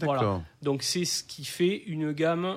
Voilà. 0.00 0.20
D'accord. 0.20 0.42
Donc 0.62 0.82
c'est 0.82 1.04
ce 1.04 1.22
qui 1.24 1.44
fait 1.44 1.82
une 1.86 2.12
gamme 2.12 2.56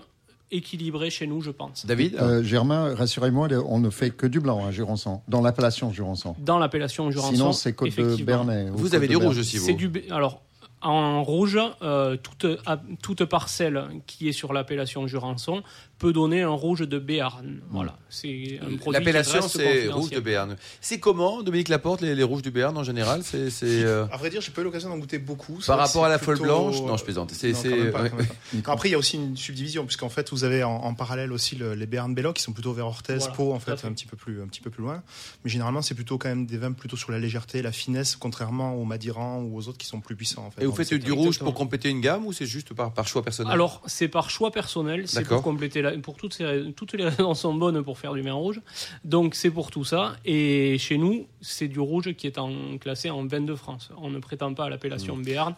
équilibré 0.52 1.10
chez 1.10 1.28
nous, 1.28 1.42
je 1.42 1.52
pense. 1.52 1.86
David 1.86 2.16
Euh, 2.16 2.44
Germain, 2.44 2.94
rassurez-moi, 2.96 3.48
on 3.68 3.80
ne 3.80 3.90
fait 3.90 4.12
que 4.12 4.28
du 4.28 4.40
blanc 4.40 4.66
à 4.66 4.72
Jurançon, 4.72 5.22
dans 5.28 5.42
l'appellation 5.42 5.92
Jurançon. 5.92 6.36
Dans 6.40 6.60
l'appellation 6.60 7.10
Jurançon. 7.12 7.34
Sinon, 7.34 7.52
c'est 7.52 7.74
Côte 7.74 7.96
de. 7.96 8.24
Bernay. 8.24 8.70
ou 8.70 8.78
Vous 8.78 8.84
Côte 8.84 8.94
avez 8.94 9.08
du 9.08 9.16
Berne. 9.18 9.28
rouge 9.28 9.40
aussi, 9.40 9.58
vous 9.58 9.66
C'est 9.66 9.74
du 9.74 9.92
alors 10.12 10.42
en 10.86 11.24
rouge, 11.24 11.58
euh, 11.82 12.16
toute, 12.18 12.46
à- 12.66 12.80
toute 13.02 13.26
parcelle 13.26 13.88
qui 14.08 14.28
est 14.30 14.34
sur 14.34 14.54
l'appellation 14.54 15.08
Jurançon 15.08 15.64
peut 15.98 16.12
donner 16.12 16.42
un 16.42 16.50
rouge 16.50 16.82
de 16.82 17.00
Béarn. 17.00 17.62
Voilà, 17.70 17.98
c'est 18.10 18.60
un 18.62 18.66
produit 18.66 18.80
qui 18.80 18.90
L'appellation, 18.92 19.42
c'est 19.48 19.88
rouge 19.88 20.10
de 20.10 20.20
Béarn. 20.20 20.58
C'est 20.82 21.00
comment, 21.00 21.42
Dominique 21.42 21.70
Laporte, 21.70 22.02
les, 22.02 22.16
les 22.16 22.24
rouges 22.24 22.42
du 22.42 22.52
Béarn 22.52 22.78
en 22.78 22.84
général 22.84 23.22
C'est 23.24 23.50
euh, 23.64 24.06
À 24.12 24.18
vrai 24.18 24.30
dire, 24.30 24.42
j'ai 24.42 24.52
pas 24.52 24.62
eu 24.62 24.66
l'occasion 24.66 24.90
d'en 24.90 24.98
goûter 24.98 25.20
beaucoup. 25.20 25.60
Par 25.66 25.78
rapport 25.78 26.04
à 26.06 26.10
la 26.10 26.20
folle 26.20 26.40
blanche 26.40 26.82
Non, 26.82 26.98
je 26.98 27.04
plaisante. 27.04 27.32
C'est 27.32 27.52
Non, 27.54 27.58
c'est- 27.62 27.70
quand 27.70 27.76
même 27.78 27.92
pas, 27.92 28.02
ouais. 28.04 28.10
quand 28.10 28.18
même 28.18 28.62
pas. 28.64 28.72
Après, 28.74 28.90
il 28.90 28.92
y 28.92 28.96
a 28.96 28.98
aussi 28.98 29.16
une 29.16 29.38
subdivision, 29.38 29.86
puisqu'en 29.86 30.10
fait, 30.10 30.30
vous 30.32 30.44
avez 30.44 30.64
en, 30.64 30.72
en 30.76 30.94
parallèle 30.94 31.32
aussi 31.32 31.56
le- 31.56 31.76
les 31.76 31.86
Béarn 31.86 32.14
Belloc, 32.14 32.36
qui 32.36 32.44
sont 32.44 32.52
plutôt 32.54 32.74
vers 32.74 32.88
Orthez, 32.88 33.16
Voilà, 33.18 33.34
Pau, 33.34 33.54
en 33.54 33.60
fait, 33.60 33.78
fait. 33.78 33.88
un 33.88 33.94
petit 33.94 34.06
peu 34.06 34.18
plus, 34.18 34.42
un 34.42 34.48
petit 34.48 34.62
peu 34.62 34.70
plus 34.70 34.84
loin. 34.84 35.02
Mais 35.46 35.50
généralement, 35.50 35.82
c'est 35.82 35.96
plutôt 35.96 36.18
quand 36.18 36.30
même 36.30 36.46
des 36.46 36.58
vins 36.58 36.74
plutôt 36.74 36.98
sur 36.98 37.12
la 37.12 37.20
légèreté, 37.20 37.62
la 37.62 37.72
finesse, 37.72 38.16
contrairement 38.18 38.76
aux 38.76 38.84
Madiran 38.86 39.42
ou 39.42 39.58
aux 39.58 39.68
autres 39.70 39.78
qui 39.78 39.88
sont 39.88 40.02
plus 40.02 40.16
puissants. 40.16 40.46
En 40.48 40.52
fait, 40.52 40.62
Et 40.62 40.66
vous 40.66 40.76
faites 40.76 40.94
du 40.94 41.12
rouge 41.14 41.40
pour 41.40 41.54
compléter 41.54 41.90
une 41.90 42.02
gamme 42.02 42.26
ou 42.26 42.34
c'est 42.34 42.46
juste 42.46 42.74
par, 42.74 42.94
par 42.94 43.08
choix 43.08 43.24
personnel 43.24 43.54
Alors, 43.54 43.82
c'est 43.86 44.08
par 44.10 44.30
choix 44.30 44.52
personnel, 44.52 45.08
c'est 45.08 45.24
pour 45.26 45.42
compléter 45.42 45.82
pour 46.02 46.16
toutes 46.18 46.34
ces 46.34 46.46
rais- 46.46 46.72
toutes 46.76 46.94
les 46.94 47.06
raisons 47.08 47.34
sont 47.34 47.54
bonnes 47.54 47.84
pour 47.84 47.98
faire 48.00 48.14
du 48.14 48.22
vin 48.22 48.34
rouge. 48.34 48.62
Donc 49.04 49.36
c'est 49.36 49.52
pour 49.52 49.72
tout 49.72 49.84
ça 49.86 50.16
et 50.26 50.78
chez 50.80 50.98
nous, 50.98 51.28
c'est 51.42 51.68
du 51.68 51.80
rouge 51.80 52.14
qui 52.16 52.28
est 52.28 52.38
en, 52.38 52.78
classé 52.78 53.10
en 53.10 53.26
vin 53.26 53.42
de 53.42 53.56
France. 53.56 53.90
On 54.02 54.10
ne 54.10 54.20
prétend 54.20 54.54
pas 54.54 54.66
à 54.66 54.70
l'appellation 54.70 55.18
Béarn 55.18 55.56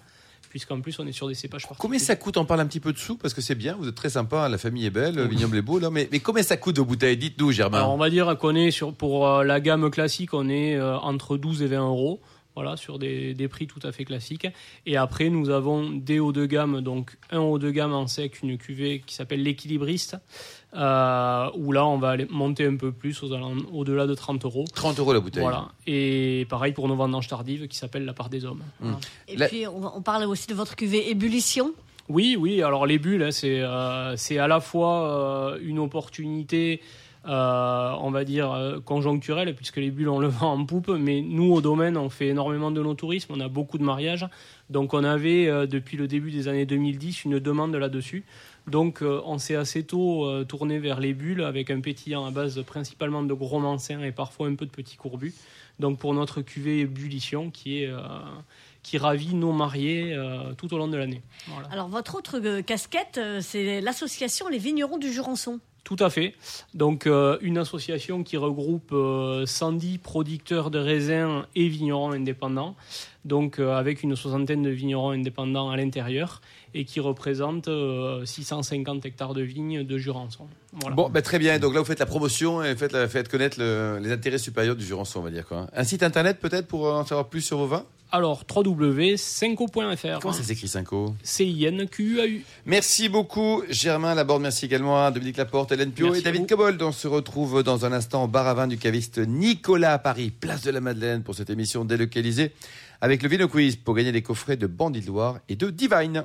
puisqu'en 0.49 0.79
plus 0.79 0.97
on 0.99 1.05
est 1.05 1.11
sur 1.11 1.27
des 1.27 1.33
cépages. 1.33 1.67
Combien 1.77 1.99
ça 1.99 2.15
coûte 2.15 2.37
On 2.37 2.45
parle 2.45 2.61
un 2.61 2.65
petit 2.67 2.79
peu 2.79 2.93
de 2.93 2.97
sous 2.97 3.17
parce 3.17 3.33
que 3.33 3.41
c'est 3.41 3.53
bien, 3.55 3.75
vous 3.77 3.87
êtes 3.89 3.95
très 3.95 4.09
sympa, 4.09 4.47
la 4.47 4.57
famille 4.57 4.85
est 4.85 4.89
belle, 4.89 5.15
le 5.15 5.25
vignoble 5.25 5.57
est 5.57 5.61
beau, 5.61 5.77
là, 5.77 5.89
mais, 5.89 6.07
mais 6.11 6.19
combien 6.19 6.41
ça 6.41 6.55
coûte 6.55 6.77
de 6.77 6.81
bouteilles 6.81 7.17
Dites-nous, 7.17 7.51
Germain. 7.51 7.79
Alors 7.79 7.93
on 7.93 7.97
va 7.97 8.09
dire 8.09 8.37
qu'on 8.37 8.55
est 8.55 8.71
sur 8.71 8.93
pour 8.93 9.27
euh, 9.27 9.43
la 9.43 9.59
gamme 9.59 9.91
classique, 9.91 10.33
on 10.33 10.47
est 10.47 10.75
euh, 10.77 10.97
entre 10.99 11.35
12 11.37 11.61
et 11.63 11.67
20 11.67 11.85
euros. 11.85 12.21
Voilà, 12.57 12.75
sur 12.75 12.97
des, 12.97 13.35
des 13.35 13.47
prix 13.47 13.67
tout 13.67 13.79
à 13.83 13.91
fait 13.91 14.03
classiques. 14.03 14.47
Et 14.87 14.97
après, 14.97 15.29
nous 15.29 15.51
avons 15.51 15.91
des 15.91 16.19
hauts 16.19 16.31
de 16.31 16.47
gamme, 16.47 16.81
donc 16.81 17.15
un 17.29 17.37
haut 17.37 17.59
de 17.59 17.69
gamme 17.69 17.93
en 17.93 18.07
sec, 18.07 18.41
une 18.41 18.57
cuvée 18.57 19.03
qui 19.05 19.13
s'appelle 19.13 19.43
l'équilibriste, 19.43 20.17
euh, 20.75 21.49
où 21.55 21.71
là, 21.71 21.85
on 21.85 21.99
va 21.99 22.09
aller 22.09 22.25
monter 22.31 22.65
un 22.65 22.75
peu 22.75 22.91
plus 22.91 23.21
au-delà 23.71 24.07
de 24.07 24.13
30 24.15 24.43
euros. 24.45 24.65
30 24.73 24.97
euros 24.97 25.13
la 25.13 25.19
bouteille. 25.19 25.43
Voilà. 25.43 25.69
Et 25.85 26.47
pareil 26.49 26.73
pour 26.73 26.87
nos 26.87 26.95
vendanges 26.95 27.27
tardives 27.27 27.67
qui 27.67 27.77
s'appelle 27.77 28.05
la 28.05 28.13
part 28.13 28.29
des 28.29 28.43
hommes. 28.43 28.63
Voilà. 28.79 28.97
Et 29.27 29.35
La- 29.37 29.47
puis, 29.47 29.67
on, 29.67 29.97
on 29.97 30.01
parle 30.01 30.23
aussi 30.25 30.47
de 30.47 30.55
votre 30.55 30.75
cuvée 30.75 31.11
ébullition. 31.11 31.73
Oui, 32.09 32.35
oui. 32.39 32.63
Alors 32.63 32.87
les 32.87 32.97
bulles, 32.99 33.21
hein, 33.21 33.31
c'est 33.31 33.61
euh, 33.61 34.15
c'est 34.17 34.39
à 34.39 34.47
la 34.47 34.61
fois 34.61 35.51
euh, 35.53 35.59
une 35.61 35.77
opportunité, 35.77 36.81
euh, 37.27 37.93
on 37.99 38.09
va 38.09 38.23
dire 38.23 38.53
euh, 38.53 38.79
conjoncturelle, 38.79 39.53
puisque 39.53 39.77
les 39.77 39.91
bulles 39.91 40.09
on 40.09 40.19
le 40.19 40.27
vend 40.27 40.53
en 40.53 40.65
poupe. 40.65 40.89
Mais 40.89 41.21
nous, 41.21 41.51
au 41.51 41.61
domaine, 41.61 41.97
on 41.97 42.09
fait 42.09 42.27
énormément 42.27 42.71
de 42.71 42.81
nos 42.81 42.93
tourismes, 42.93 43.33
on 43.35 43.39
a 43.39 43.49
beaucoup 43.49 43.77
de 43.77 43.83
mariages. 43.83 44.25
Donc 44.69 44.93
on 44.93 45.03
avait 45.03 45.47
euh, 45.47 45.67
depuis 45.67 45.97
le 45.97 46.07
début 46.07 46.31
des 46.31 46.47
années 46.47 46.65
2010 46.65 47.25
une 47.25 47.39
demande 47.39 47.75
là-dessus. 47.75 48.23
Donc 48.67 49.01
on 49.01 49.37
s'est 49.37 49.55
assez 49.55 49.83
tôt 49.83 50.43
tourné 50.43 50.77
vers 50.77 50.99
les 50.99 51.13
bulles 51.13 51.41
avec 51.41 51.71
un 51.71 51.79
pétillant 51.79 52.25
à 52.25 52.31
base 52.31 52.61
principalement 52.63 53.23
de 53.23 53.33
gros 53.33 53.59
mancins 53.59 54.01
et 54.01 54.11
parfois 54.11 54.47
un 54.47 54.55
peu 54.55 54.65
de 54.65 54.71
petits 54.71 54.97
courbus. 54.97 55.33
Donc 55.79 55.99
pour 55.99 56.13
notre 56.13 56.41
cuvée 56.41 56.81
ébullition 56.81 57.49
qui 57.49 57.87
ravit 58.97 59.35
nos 59.35 59.53
mariés 59.53 60.13
tout 60.57 60.73
au 60.73 60.77
long 60.77 60.89
de 60.89 60.97
l'année. 60.97 61.21
Alors, 61.71 61.87
votre 61.87 62.15
autre 62.15 62.59
casquette, 62.59 63.21
c'est 63.39 63.79
l'association 63.79 64.49
Les 64.49 64.57
Vignerons 64.57 64.97
du 64.97 65.13
Jurançon. 65.13 65.61
Tout 65.87 65.95
à 66.01 66.09
fait. 66.09 66.33
Donc, 66.73 67.07
euh, 67.07 67.37
une 67.39 67.57
association 67.57 68.21
qui 68.21 68.35
regroupe 68.35 68.89
euh, 68.91 69.45
110 69.45 69.99
producteurs 69.99 70.69
de 70.69 70.79
raisins 70.79 71.43
et 71.55 71.69
vignerons 71.69 72.11
indépendants, 72.11 72.75
donc 73.23 73.57
euh, 73.57 73.73
avec 73.73 74.03
une 74.03 74.17
soixantaine 74.17 74.63
de 74.63 74.69
vignerons 74.69 75.11
indépendants 75.11 75.69
à 75.69 75.77
l'intérieur, 75.77 76.41
et 76.73 76.83
qui 76.83 76.99
représente 76.99 77.69
euh, 77.69 78.25
650 78.25 79.05
hectares 79.05 79.33
de 79.33 79.41
vignes 79.43 79.85
de 79.85 79.97
Jurançon. 79.97 80.47
Voilà. 80.73 80.93
Bon, 80.97 81.07
ben, 81.09 81.21
très 81.21 81.39
bien. 81.39 81.57
Donc 81.57 81.73
là, 81.73 81.79
vous 81.79 81.85
faites 81.85 81.99
la 81.99 82.05
promotion 82.05 82.61
et 82.61 82.75
faites, 82.75 83.29
connaître 83.29 83.57
le- 83.57 83.99
les 84.01 84.11
intérêts 84.11 84.39
supérieurs 84.39 84.75
du 84.75 84.83
Jurançon, 84.83 85.21
on 85.21 85.23
va 85.23 85.31
dire. 85.31 85.47
Quoi. 85.47 85.67
Un 85.73 85.85
site 85.85 86.03
internet 86.03 86.39
peut-être 86.41 86.67
pour 86.67 86.83
en 86.93 87.05
savoir 87.05 87.29
plus 87.29 87.39
sur 87.39 87.59
vos 87.59 87.67
vins? 87.67 87.85
Alors, 88.11 88.43
www.cinco.fr. 88.55 90.19
Comment 90.21 90.33
ça 90.33 90.43
s'écrit, 90.43 90.67
Cinco 90.67 91.15
C-I-N-Q-U-A-U. 91.23 92.43
Merci 92.65 93.09
beaucoup, 93.09 93.63
Germain 93.69 94.15
Laborde. 94.15 94.41
Merci 94.41 94.65
également 94.65 95.03
à 95.03 95.11
Dominique 95.11 95.37
Laporte, 95.37 95.71
Hélène 95.71 95.91
Pio 95.91 96.13
et 96.13 96.21
David. 96.21 96.47
Cobold. 96.47 96.81
On 96.81 96.91
se 96.91 97.07
retrouve 97.07 97.63
dans 97.63 97.85
un 97.85 97.91
instant 97.91 98.23
au 98.23 98.27
bar 98.27 98.47
à 98.47 98.53
vin 98.53 98.67
du 98.67 98.77
caviste 98.77 99.17
Nicolas 99.19 99.93
à 99.93 99.99
Paris, 99.99 100.31
place 100.31 100.61
de 100.61 100.71
la 100.71 100.79
Madeleine, 100.79 101.23
pour 101.23 101.35
cette 101.35 101.49
émission 101.49 101.83
délocalisée 101.83 102.53
avec 103.01 103.21
le 103.23 103.29
Vino 103.29 103.47
Quiz 103.47 103.75
pour 103.75 103.95
gagner 103.95 104.11
des 104.11 104.21
coffrets 104.21 104.57
de 104.57 104.67
Bandit 104.67 105.01
de 105.01 105.07
Loire 105.07 105.39
et 105.49 105.55
de 105.55 105.69
Divine. 105.69 106.23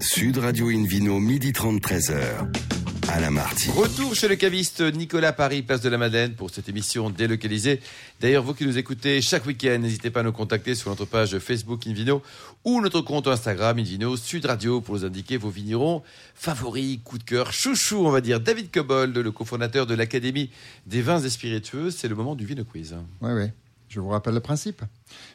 Sud 0.00 0.38
Radio 0.38 0.68
Invino, 0.68 1.18
midi 1.20 1.52
30, 1.52 1.80
13h. 1.80 2.65
Alain 3.08 3.30
Marty. 3.30 3.70
Retour 3.70 4.14
chez 4.14 4.26
le 4.26 4.36
caviste 4.36 4.80
Nicolas 4.80 5.32
Paris, 5.32 5.62
place 5.62 5.80
de 5.80 5.88
la 5.88 5.96
Madeleine, 5.96 6.34
pour 6.34 6.50
cette 6.50 6.68
émission 6.68 7.08
délocalisée. 7.08 7.80
D'ailleurs, 8.20 8.42
vous 8.42 8.52
qui 8.52 8.66
nous 8.66 8.78
écoutez 8.78 9.20
chaque 9.22 9.46
week-end, 9.46 9.78
n'hésitez 9.78 10.10
pas 10.10 10.20
à 10.20 10.22
nous 10.24 10.32
contacter 10.32 10.74
sur 10.74 10.90
notre 10.90 11.04
page 11.04 11.38
Facebook 11.38 11.86
Invino 11.86 12.20
ou 12.64 12.80
notre 12.80 13.00
compte 13.02 13.28
Instagram 13.28 13.78
Invino 13.78 14.16
Sud 14.16 14.46
Radio 14.46 14.80
pour 14.80 14.96
nous 14.96 15.04
indiquer 15.04 15.36
vos 15.36 15.50
vignerons 15.50 16.02
favoris, 16.34 16.98
coup 17.04 17.18
de 17.18 17.24
cœur, 17.24 17.52
chouchou, 17.52 18.06
on 18.06 18.10
va 18.10 18.20
dire. 18.20 18.40
David 18.40 18.70
Cobold, 18.72 19.16
le 19.16 19.30
cofondateur 19.30 19.86
de 19.86 19.94
l'Académie 19.94 20.50
des 20.86 21.00
vins 21.00 21.20
et 21.20 21.30
spiritueux, 21.30 21.90
c'est 21.90 22.08
le 22.08 22.16
moment 22.16 22.34
du 22.34 22.44
Vino 22.44 22.64
Quiz. 22.64 22.96
Oui, 23.20 23.30
oui. 23.32 23.50
Je 23.96 24.00
vous 24.02 24.10
rappelle 24.10 24.34
le 24.34 24.40
principe. 24.40 24.82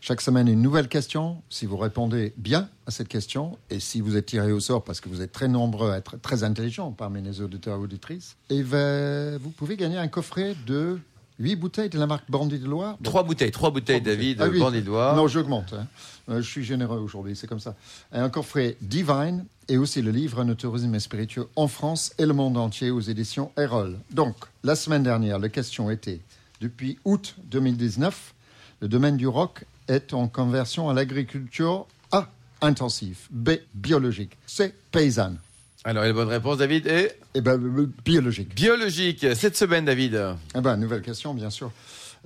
Chaque 0.02 0.22
semaine, 0.22 0.48
une 0.48 0.62
nouvelle 0.62 0.88
question. 0.88 1.42
Si 1.50 1.66
vous 1.66 1.78
répondez 1.78 2.32
bien 2.38 2.70
à 2.86 2.92
cette 2.92 3.08
question, 3.08 3.58
et 3.72 3.80
si 3.80 4.02
vous 4.02 4.16
êtes 4.18 4.28
tiré 4.28 4.52
au 4.52 4.60
sort 4.60 4.84
parce 4.84 5.02
que 5.02 5.10
vous 5.10 5.24
êtes 5.24 5.32
très 5.32 5.48
nombreux 5.48 5.90
à 5.90 5.98
être 5.98 6.18
très 6.22 6.44
intelligents 6.44 6.92
parmi 6.92 7.24
les 7.24 7.42
auditeurs 7.42 7.78
et 7.80 7.82
auditrices, 7.82 8.36
et 8.52 8.62
ben, 8.62 9.38
vous 9.38 9.50
pouvez 9.50 9.78
gagner 9.78 9.98
un 9.98 10.08
coffret 10.08 10.56
de 10.68 11.00
8 11.40 11.56
bouteilles 11.56 11.90
de 11.90 11.98
la 11.98 12.06
marque 12.06 12.30
Bandit 12.30 12.60
de 12.60 12.68
Loire. 12.68 13.00
Trois 13.02 13.24
bouteilles, 13.24 13.50
trois 13.50 13.72
bouteilles, 13.72 14.00
Trois 14.00 14.14
David, 14.14 14.38
bouteilles. 14.38 14.62
Ah. 14.62 14.64
Bandit 14.64 14.82
de 14.84 14.86
Loire. 14.86 15.16
Non, 15.16 15.28
j'augmente. 15.28 15.74
hein. 15.74 15.88
Euh, 16.30 16.40
je 16.44 16.48
suis 16.48 16.64
généreux 16.64 17.00
aujourd'hui, 17.00 17.36
c'est 17.36 17.48
comme 17.48 17.60
ça. 17.60 17.74
Un 18.12 18.30
coffret 18.30 18.78
Divine 18.82 19.44
et 19.70 19.78
aussi 19.80 20.04
le 20.04 20.12
livre 20.12 20.40
Un 20.40 20.54
tourisme 20.54 21.00
spiritueux 21.00 21.48
en 21.56 21.68
France 21.68 22.14
et 22.20 22.28
le 22.28 22.34
monde 22.34 22.58
entier 22.58 22.92
aux 22.92 23.02
éditions 23.02 23.52
Erol. 23.58 23.98
Donc, 24.12 24.36
la 24.64 24.76
semaine 24.76 25.02
dernière, 25.02 25.40
la 25.40 25.50
question 25.50 25.90
était 25.90 26.22
depuis 26.62 27.00
août 27.06 27.34
2019, 27.46 28.36
le 28.82 28.88
domaine 28.88 29.16
du 29.16 29.28
rock 29.28 29.66
est 29.88 30.14
en 30.14 30.28
conversion 30.28 30.90
à 30.90 30.94
l'agriculture 30.94 31.86
A 32.12 32.28
intensive, 32.62 33.20
B 33.30 33.52
biologique, 33.76 34.38
C 34.48 34.74
paysanne. 34.92 35.38
Alors, 35.84 36.04
et 36.04 36.08
la 36.08 36.14
bonne 36.14 36.28
réponse, 36.28 36.58
David, 36.58 36.86
est 36.88 37.18
Et 37.34 37.42
ben 37.42 37.60
euh, 37.60 37.90
biologique. 38.06 38.54
biologique. 38.54 39.26
Cette 39.36 39.56
semaine, 39.58 39.86
David. 39.86 40.36
Eh 40.56 40.62
ben, 40.62 40.78
nouvelle 40.78 41.02
question, 41.02 41.34
bien 41.34 41.50
sûr. 41.50 41.72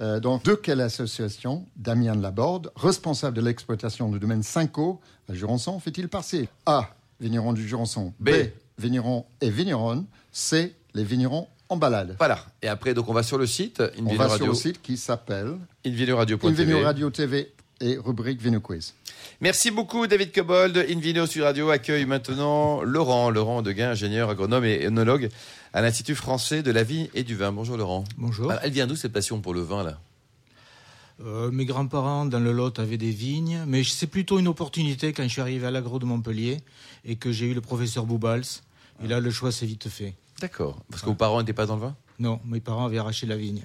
Euh, 0.02 0.20
donc, 0.20 0.44
de 0.44 0.56
quelle 0.56 0.82
association 0.82 1.66
Damien 1.78 2.16
Laborde, 2.16 2.72
responsable 2.76 3.38
de 3.38 3.42
l'exploitation 3.42 4.10
du 4.10 4.20
domaine 4.20 4.42
5O 4.42 5.00
à 5.30 5.34
Jurançon, 5.34 5.80
fait-il 5.80 6.10
partie? 6.10 6.50
A. 6.66 6.90
Vigneron 7.22 7.54
du 7.54 7.66
Jurançon. 7.66 8.14
B. 8.20 8.30
Vigneron 8.78 9.26
et 9.40 9.50
vigneronne. 9.50 10.06
C. 10.34 10.76
Les 10.94 11.06
vignerons 11.06 11.48
en 11.70 11.78
balade. 11.78 12.16
Voilà. 12.18 12.46
Et 12.62 12.68
après, 12.68 12.94
donc, 12.94 13.10
on 13.10 13.14
va 13.14 13.24
sur 13.24 13.38
le 13.38 13.48
site, 13.48 13.82
On 14.00 14.16
va 14.16 14.28
Radio, 14.28 14.38
sur 14.38 14.48
le 14.48 14.54
site 14.54 14.82
qui 14.82 14.98
s'appelle 14.98 15.58
invinoradio.tv. 15.86 16.62
Invino 16.62 16.84
Radio 16.84 17.10
TV 17.10 17.52
et 17.82 17.98
rubrique 17.98 18.42
Vino 18.42 18.60
Quiz. 18.60 18.94
Merci 19.42 19.72
beaucoup, 19.72 20.08
David 20.08 20.32
Cobold. 20.32 20.78
Invino 20.90 21.26
sur 21.26 21.46
Radio 21.46 21.70
accueille 21.70 22.06
maintenant 22.06 22.82
Laurent, 22.82 23.30
Laurent 23.30 23.62
Deguin, 23.62 23.92
ingénieur 23.92 24.30
agronome 24.30 24.66
et 24.66 24.86
œnologue 24.86 25.30
à 25.74 25.82
l'Institut 25.82 26.16
français 26.16 26.64
de 26.64 26.72
la 26.72 26.84
vie 26.84 27.10
et 27.14 27.24
du 27.24 27.36
vin. 27.36 27.52
Bonjour, 27.52 27.78
Laurent. 27.78 28.06
Bonjour. 28.18 28.50
Alors, 28.50 28.64
elle 28.64 28.72
vient 28.72 28.88
d'où 28.88 28.96
cette 28.96 29.14
passion 29.14 29.42
pour 29.42 29.54
le 29.54 29.62
vin, 29.62 29.84
là? 29.84 30.00
Euh, 31.24 31.50
mes 31.50 31.66
grands-parents 31.66 32.26
dans 32.26 32.42
le 32.42 32.52
Lot 32.52 32.78
avaient 32.78 32.98
des 32.98 33.12
vignes, 33.12 33.64
mais 33.68 33.84
c'est 33.86 34.08
plutôt 34.08 34.38
une 34.38 34.50
opportunité 34.50 35.14
quand 35.14 35.24
je 35.24 35.30
suis 35.30 35.42
arrivé 35.42 35.66
à 35.66 35.72
l'agro 35.72 35.98
de 35.98 36.06
Montpellier 36.06 36.58
et 37.06 37.16
que 37.16 37.32
j'ai 37.32 37.46
eu 37.46 37.54
le 37.54 37.62
professeur 37.62 38.06
Boubals. 38.06 38.44
Et 39.04 39.08
là, 39.08 39.20
le 39.20 39.32
choix 39.32 39.52
s'est 39.52 39.66
vite 39.66 39.90
fait. 39.90 40.14
D'accord. 40.42 40.78
Parce 40.90 41.02
que 41.02 41.08
vos 41.08 41.16
parents 41.16 41.40
n'étaient 41.40 41.54
pas 41.54 41.66
dans 41.66 41.76
le 41.76 41.82
vin? 41.82 41.96
Non, 42.20 42.40
mes 42.46 42.60
parents 42.60 42.86
avaient 42.86 42.98
arraché 42.98 43.26
la 43.26 43.36
vigne. 43.38 43.64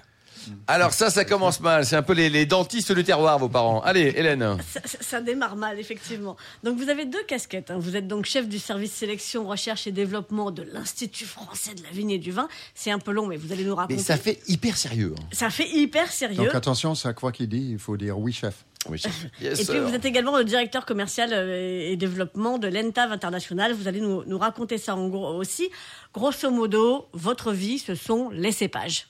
Alors 0.67 0.95
ça, 0.95 1.11
ça 1.11 1.27
commence 1.27 1.61
mal. 1.61 1.85
C'est 1.85 1.97
un 1.97 2.03
peu 2.03 2.15
les, 2.15 2.31
les 2.31 2.47
dentistes 2.47 2.93
du 2.93 3.05
terroir, 3.05 3.39
vos 3.39 3.51
parents. 3.51 3.83
Allez, 3.83 4.15
Hélène. 4.17 4.57
Ça, 4.73 4.81
ça- 4.87 4.99
ça 5.03 5.21
démarre 5.21 5.55
mal, 5.55 5.79
effectivement. 5.79 6.35
Donc, 6.65 6.79
vous 6.79 6.89
avez 6.89 7.05
deux 7.05 7.23
casquettes. 7.25 7.71
hein. 7.71 7.77
Vous 7.79 7.95
êtes 7.95 8.09
donc 8.09 8.25
chef 8.25 8.49
du 8.49 8.59
service 8.59 8.93
sélection, 8.93 9.47
recherche 9.47 9.87
et 9.87 9.93
développement 9.93 10.51
de 10.51 10.63
l'Institut 10.63 11.27
français 11.27 11.75
de 11.75 11.83
la 11.83 11.91
vigne 11.91 12.13
et 12.13 12.19
du 12.19 12.33
vin. 12.33 12.49
C'est 12.75 12.91
un 12.91 12.99
peu 12.99 13.11
long, 13.13 13.27
mais 13.27 13.37
vous 13.37 13.53
allez 13.53 13.65
nous 13.65 13.75
raconter. 13.75 13.97
Mais 13.97 14.03
ça 14.03 14.17
fait 14.17 14.41
hyper 14.49 14.79
sérieux. 14.79 15.15
hein. 15.19 15.23
Ça 15.31 15.51
fait 15.51 15.69
hyper 15.69 16.11
sérieux. 16.11 16.45
Donc 16.47 16.55
attention, 16.55 16.95
c'est 16.95 17.09
à 17.09 17.13
quoi 17.13 17.33
qu'il 17.33 17.49
dit, 17.49 17.69
il 17.73 17.79
faut 17.79 17.99
dire 17.99 18.19
oui, 18.19 18.33
chef. 18.33 18.65
Oui, 18.89 18.99
chef. 18.99 19.27
Yes, 19.41 19.61
Et 19.61 19.65
puis 19.65 19.79
vous 19.79 19.95
êtes 19.95 20.05
également 20.05 20.37
le 20.39 20.45
directeur 20.45 20.87
commercial 20.87 21.31
euh, 21.33 21.91
et 21.91 21.97
développement 21.97 22.59
de 22.59 22.69
l'ENTAV 22.69 23.13
International. 23.13 23.73
Vous 23.73 23.89
allez 23.89 24.01
nous, 24.01 24.25
nous 24.25 24.39
raconter 24.39 24.79
ça 24.79 24.97
en 24.97 25.09
gros 25.09 25.35
aussi. 25.35 25.71
Grosso 26.15 26.51
modo, 26.51 27.09
votre 27.13 27.53
vie, 27.53 27.79
ce 27.79 27.95
sont 27.95 28.31
les 28.31 28.53
cépages. 28.53 29.07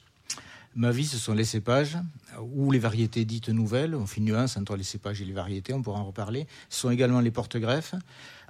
Ma 0.76 0.92
vie, 0.92 1.04
ce 1.04 1.18
sont 1.18 1.34
les 1.34 1.44
cépages 1.44 1.98
ou 2.38 2.70
les 2.70 2.78
variétés 2.78 3.24
dites 3.24 3.48
nouvelles. 3.48 3.94
On 3.94 4.06
fait 4.06 4.18
une 4.18 4.26
nuance 4.26 4.56
entre 4.56 4.76
les 4.76 4.84
cépages 4.84 5.20
et 5.20 5.24
les 5.24 5.32
variétés, 5.32 5.72
on 5.72 5.82
pourra 5.82 5.98
en 5.98 6.04
reparler. 6.04 6.46
Ce 6.68 6.80
sont 6.80 6.90
également 6.90 7.20
les 7.20 7.32
porte-greffes. 7.32 7.94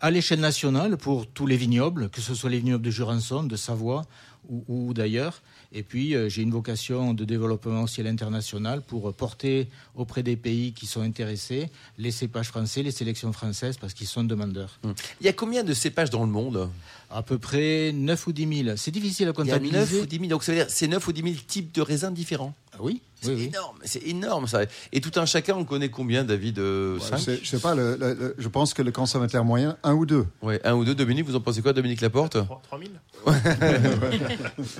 À 0.03 0.11
l'échelle 0.11 0.41
nationale, 0.41 0.97
pour 0.97 1.27
tous 1.27 1.47
les 1.47 1.57
vignobles, 1.59 2.09
que 2.09 2.23
ce 2.23 2.35
soit 2.35 2.49
les 2.49 2.59
vignobles 2.59 2.85
de 2.85 2.91
Jurançon, 2.91 3.43
de 3.45 3.55
Savoie 3.57 4.07
ou, 4.49 4.65
ou 4.67 4.95
d'ailleurs. 4.95 5.43
Et 5.73 5.83
puis, 5.83 6.15
euh, 6.15 6.31
j'ai 6.31 6.41
une 6.41 6.51
vocation 6.51 7.13
de 7.13 7.25
développement 7.27 7.83
aussi 7.83 8.01
à 8.01 8.05
l'international 8.05 8.81
pour 8.81 9.13
porter 9.13 9.69
auprès 9.95 10.23
des 10.23 10.37
pays 10.37 10.73
qui 10.73 10.87
sont 10.87 11.03
intéressés 11.03 11.69
les 11.99 12.11
cépages 12.11 12.49
français, 12.49 12.83
les 12.83 12.91
sélections 12.93 13.33
françaises, 13.35 13.77
parce 13.77 13.93
qu'ils 13.93 14.07
sont 14.07 14.25
demandeurs. 14.25 14.81
Il 15.21 15.27
y 15.27 15.29
a 15.29 15.35
combien 15.35 15.65
de 15.65 15.75
cépages 15.75 16.09
dans 16.11 16.25
le 16.25 16.31
monde? 16.31 16.71
À 17.11 17.23
peu 17.23 17.39
près 17.39 17.93
9 17.93 18.27
ou 18.27 18.33
10 18.33 18.65
000. 18.65 18.77
C'est 18.79 18.91
difficile 18.91 19.29
à 19.29 19.33
Il 19.39 19.47
y 19.49 19.53
a 19.53 19.59
9 19.59 19.63
comptabiliser. 19.69 20.01
ou 20.01 20.07
10 20.07 20.17
000. 20.17 20.29
Donc 20.29 20.45
ça 20.45 20.53
veut 20.53 20.59
dire 20.59 20.67
c'est 20.71 20.89
9 20.89 21.07
ou 21.07 21.13
10 21.13 21.23
000 21.23 21.35
types 21.47 21.73
de 21.75 21.83
raisins 21.83 22.13
différents? 22.15 22.55
Ah 22.73 22.79
oui, 22.81 23.03
C'est 23.23 23.29
oui, 23.29 23.35
oui. 23.37 23.45
énorme, 23.49 23.77
c'est 23.85 24.03
énorme 24.07 24.47
ça. 24.47 24.61
Et 24.93 25.01
tout 25.01 25.13
un 25.21 25.27
chacun, 25.27 25.55
on 25.57 25.65
connaît 25.65 25.91
combien, 25.91 26.25
David 26.25 26.59
euh, 26.59 26.99
Je 26.99 27.05
cinq 27.05 27.19
sais, 27.19 27.41
je 27.43 27.49
sais 27.49 27.59
pas, 27.59 27.75
le- 27.75 27.97
le- 27.97 28.15
le- 28.15 28.35
je 28.39 28.49
pense 28.49 28.73
que 28.75 28.83
le 28.83 28.93
consommateur 28.93 29.45
moyen, 29.45 29.77
un 29.83 29.93
ou 29.95 30.07
deux. 30.07 30.27
Ouais, 30.43 30.61
un 30.65 30.75
ou 30.75 30.85
deux. 30.85 30.95
Dominique, 30.95 31.27
vous 31.27 31.37
en 31.37 31.41
pensez 31.41 31.61
quoi, 31.63 31.73
Dominique 31.73 32.01
Laporte 32.01 32.39
3000 32.65 32.91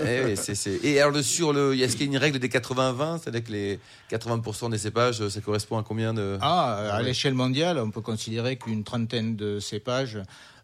Eh 0.05 0.23
oui, 0.25 0.37
c'est- 0.37 0.55
c'est- 0.55 0.79
Et 0.83 0.99
alors, 0.99 1.11
le, 1.13 1.21
sur 1.23 1.53
le, 1.53 1.75
est-ce 1.77 1.95
qu'il 1.95 2.07
y 2.07 2.09
a 2.09 2.11
une 2.11 2.17
règle 2.17 2.39
des 2.39 2.49
80-20 2.49 3.19
C'est-à-dire 3.19 3.43
que 3.43 3.51
les 3.51 3.79
80% 4.09 4.69
des 4.71 4.77
cépages, 4.77 5.27
ça 5.27 5.41
correspond 5.41 5.77
à 5.77 5.83
combien 5.83 6.13
de. 6.13 6.37
Ah, 6.41 6.93
à 6.93 6.97
Ouais. 6.97 7.03
l'échelle 7.03 7.33
mondiale, 7.33 7.77
on 7.77 7.91
peut 7.91 8.01
considérer 8.01 8.57
qu'une 8.57 8.83
trentaine 8.83 9.35
de 9.35 9.59
cépages 9.59 10.17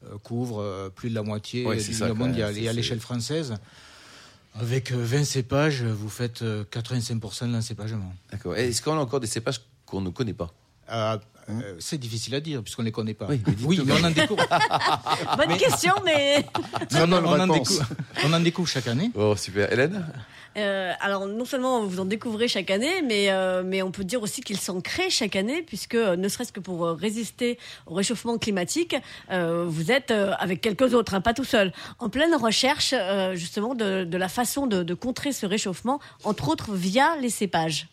euh, 0.06 0.18
couvrent 0.24 0.62
euh, 0.62 0.90
plus 0.90 1.10
de 1.10 1.16
la 1.16 1.24
moitié 1.24 1.66
Ouais, 1.66 1.78
du 1.78 2.04
même. 2.04 2.14
mondial. 2.14 2.58
Et 2.58 2.68
à 2.68 2.74
l'échelle 2.74 3.00
française, 3.00 3.56
avec 4.60 4.92
euh, 4.92 4.98
20 5.04 5.24
cépages, 5.26 5.84
vous 5.84 6.10
faites 6.10 6.42
euh, 6.42 6.64
85% 6.72 7.48
de 7.48 7.54
l'encépagement. 7.54 8.14
D'accord. 8.32 8.56
Est-ce 8.56 8.82
qu'on 8.82 8.94
a 8.98 9.02
encore 9.02 9.20
des 9.20 9.28
cépages 9.28 9.62
qu'on 9.86 10.02
ne 10.02 10.10
connaît 10.10 10.34
pas? 10.34 10.52
Ah, 10.88 11.20
euh, 11.50 11.76
c'est 11.80 11.98
difficile 11.98 12.36
à 12.36 12.40
dire 12.42 12.62
puisqu'on 12.64 12.82
ne 12.82 12.88
les 12.88 12.92
connaît 12.92 13.14
pas. 13.14 13.28
Oui, 13.30 13.42
mais 13.46 13.54
oui 13.64 13.82
mais 13.86 13.94
on 13.94 14.04
en 14.04 14.12
découvre, 14.12 14.46
Bonne 15.38 15.58
question, 15.58 15.94
mais 16.04 16.46
on, 16.94 17.12
en- 17.12 17.24
on 17.24 17.40
en 17.40 17.42
réponse. 17.54 17.70
découvre, 17.70 17.88
on 18.26 18.34
en 18.34 18.40
découvre 18.40 18.68
chaque 18.68 18.88
année. 18.88 19.12
Oh, 19.16 19.36
super. 19.38 19.72
Hélène? 19.72 20.06
Euh, 20.56 20.94
alors 21.00 21.28
non 21.28 21.46
seulement 21.46 21.84
vous 21.84 22.00
en 22.00 22.06
découvrez 22.06 22.48
chaque 22.48 22.72
année, 22.72 23.02
mais 23.04 23.30
euh, 23.30 23.84
on 23.84 23.92
peut 23.92 24.04
dire 24.04 24.22
aussi 24.22 24.42
qu'ils 24.42 24.60
s'en 24.60 24.82
créent 24.82 25.10
chaque 25.10 25.36
année, 25.36 25.62
puisque 25.62 25.96
euh, 25.96 26.16
ne 26.16 26.28
serait-ce 26.30 26.52
que 26.52 26.60
pour 26.60 26.88
résister 26.88 27.58
au 27.86 27.94
réchauffement 27.94 28.38
climatique, 28.38 28.96
vous 29.30 29.92
êtes 29.92 30.12
avec 30.12 30.62
quelques 30.62 30.94
autres, 30.94 31.14
hein, 31.14 31.22
pas 31.22 31.34
tout 31.34 31.44
seul, 31.44 31.72
en 32.00 32.10
pleine 32.10 32.36
recherche 32.36 32.94
justement 33.34 33.76
de, 33.76 34.18
la 34.18 34.30
façon 34.30 34.68
de, 34.68 34.94
contrer 34.94 35.32
ce 35.32 35.46
réchauffement, 35.46 36.00
entre 36.24 36.50
autres 36.50 36.74
via 36.74 37.16
les 37.18 37.30
cépages. 37.30 37.88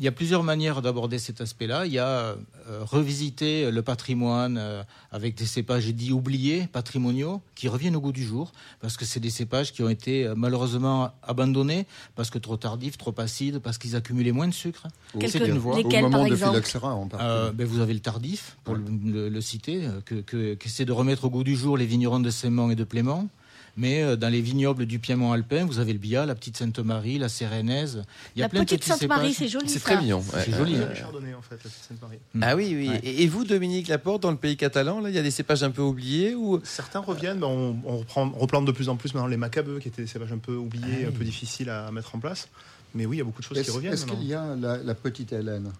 Il 0.00 0.04
y 0.04 0.08
a 0.08 0.12
plusieurs 0.12 0.42
manières 0.42 0.80
d'aborder 0.80 1.18
cet 1.18 1.42
aspect-là. 1.42 1.84
Il 1.84 1.92
y 1.92 1.98
a 1.98 2.08
euh, 2.08 2.34
revisiter 2.80 3.70
le 3.70 3.82
patrimoine 3.82 4.56
euh, 4.58 4.82
avec 5.12 5.34
des 5.34 5.44
cépages 5.44 5.86
dits 5.88 6.10
oubliés, 6.12 6.66
patrimoniaux, 6.72 7.42
qui 7.54 7.68
reviennent 7.68 7.94
au 7.96 8.00
goût 8.00 8.10
du 8.12 8.24
jour, 8.24 8.50
parce 8.80 8.96
que 8.96 9.04
c'est 9.04 9.20
des 9.20 9.28
cépages 9.28 9.72
qui 9.74 9.82
ont 9.82 9.90
été 9.90 10.26
euh, 10.26 10.34
malheureusement 10.34 11.10
abandonnés, 11.22 11.86
parce 12.16 12.30
que 12.30 12.38
trop 12.38 12.56
tardifs, 12.56 12.96
trop 12.96 13.14
acides, 13.18 13.58
parce 13.58 13.76
qu'ils 13.76 13.94
accumulaient 13.94 14.32
moins 14.32 14.48
de 14.48 14.54
sucre. 14.54 14.86
Quelques- 15.18 15.32
C'est 15.32 15.46
une 15.46 15.58
voie. 15.58 15.76
Lesquels, 15.76 16.00
Au 16.04 16.08
moment 16.08 16.18
par 16.18 16.26
de 16.28 16.32
exemple 16.32 16.56
en. 16.82 17.08
Euh, 17.20 17.52
ben, 17.52 17.66
vous 17.66 17.80
avez 17.80 17.92
le 17.92 18.00
tardif, 18.00 18.56
pour 18.64 18.76
le, 18.76 18.84
le- 19.04 19.28
le 19.28 19.40
citer, 19.42 19.86
que, 20.06 20.14
que, 20.16 20.54
qu'essaie 20.54 20.86
de 20.86 20.92
remettre 20.92 21.26
au 21.26 21.30
goût 21.30 21.44
du 21.44 21.56
jour 21.56 21.76
les 21.76 21.86
vignerons 21.86 22.20
de 22.20 22.30
Saint-Mont 22.30 22.70
et 22.70 22.74
de 22.74 22.84
Plément. 22.84 23.28
Mais 23.76 24.02
euh, 24.02 24.16
dans 24.16 24.28
les 24.28 24.40
vignobles 24.40 24.86
du 24.86 24.98
Piémont 24.98 25.32
alpin, 25.32 25.64
vous 25.64 25.78
avez 25.78 25.92
le 25.92 25.98
Bia, 25.98 26.26
la 26.26 26.34
petite 26.34 26.56
Sainte-Marie, 26.56 27.18
la 27.18 27.28
Sérénaise. 27.28 28.02
Il 28.34 28.40
y 28.40 28.42
a 28.42 28.46
La 28.46 28.48
plein 28.48 28.60
de 28.60 28.64
petite 28.64 28.84
Sainte-Marie, 28.84 29.32
c'est 29.34 29.48
joli. 29.48 29.68
C'est 29.68 29.80
très 29.80 29.96
mignon. 29.98 30.18
ouais. 30.18 30.42
C'est 30.44 30.52
joli. 30.56 30.76
Euh, 30.76 30.88
Le 30.88 30.94
chardonnay, 30.94 31.34
en 31.34 31.42
fait, 31.42 31.54
la 31.56 31.70
petite 31.70 31.84
Sainte-Marie. 31.88 32.18
Ah 32.40 32.56
oui, 32.56 32.74
oui. 32.76 32.88
Ouais. 32.88 33.00
Et 33.02 33.26
vous, 33.26 33.44
Dominique 33.44 33.88
Laporte, 33.88 34.22
dans 34.22 34.30
le 34.30 34.36
pays 34.36 34.56
catalan, 34.56 35.00
là, 35.00 35.08
il 35.08 35.14
y 35.14 35.18
a 35.18 35.22
des 35.22 35.30
cépages 35.30 35.62
un 35.62 35.70
peu 35.70 35.82
oubliés 35.82 36.34
ou 36.34 36.60
Certains 36.64 37.00
reviennent, 37.00 37.38
mais 37.38 37.46
on, 37.46 37.78
on 37.84 37.98
reprend, 37.98 38.32
on 38.34 38.38
replante 38.38 38.64
de 38.66 38.72
plus 38.72 38.88
en 38.88 38.96
plus 38.96 39.14
maintenant 39.14 39.28
les 39.28 39.36
macabeux, 39.36 39.78
qui 39.78 39.88
étaient 39.88 40.02
des 40.02 40.08
cépages 40.08 40.32
un 40.32 40.38
peu 40.38 40.54
oubliés, 40.56 41.06
un 41.08 41.12
peu 41.12 41.24
difficiles 41.24 41.70
à 41.70 41.90
mettre 41.90 42.14
en 42.14 42.18
place. 42.18 42.48
Mais 42.94 43.06
oui, 43.06 43.16
il 43.16 43.18
y 43.20 43.22
a 43.22 43.24
beaucoup 43.24 43.40
de 43.40 43.46
choses 43.46 43.62
qui 43.62 43.70
reviennent. 43.70 43.92
est-ce 43.94 44.06
qu'il 44.06 44.24
y 44.24 44.34
a 44.34 44.56
la, 44.56 44.78
la 44.78 44.94
petite 44.94 45.32
Hélène? 45.32 45.70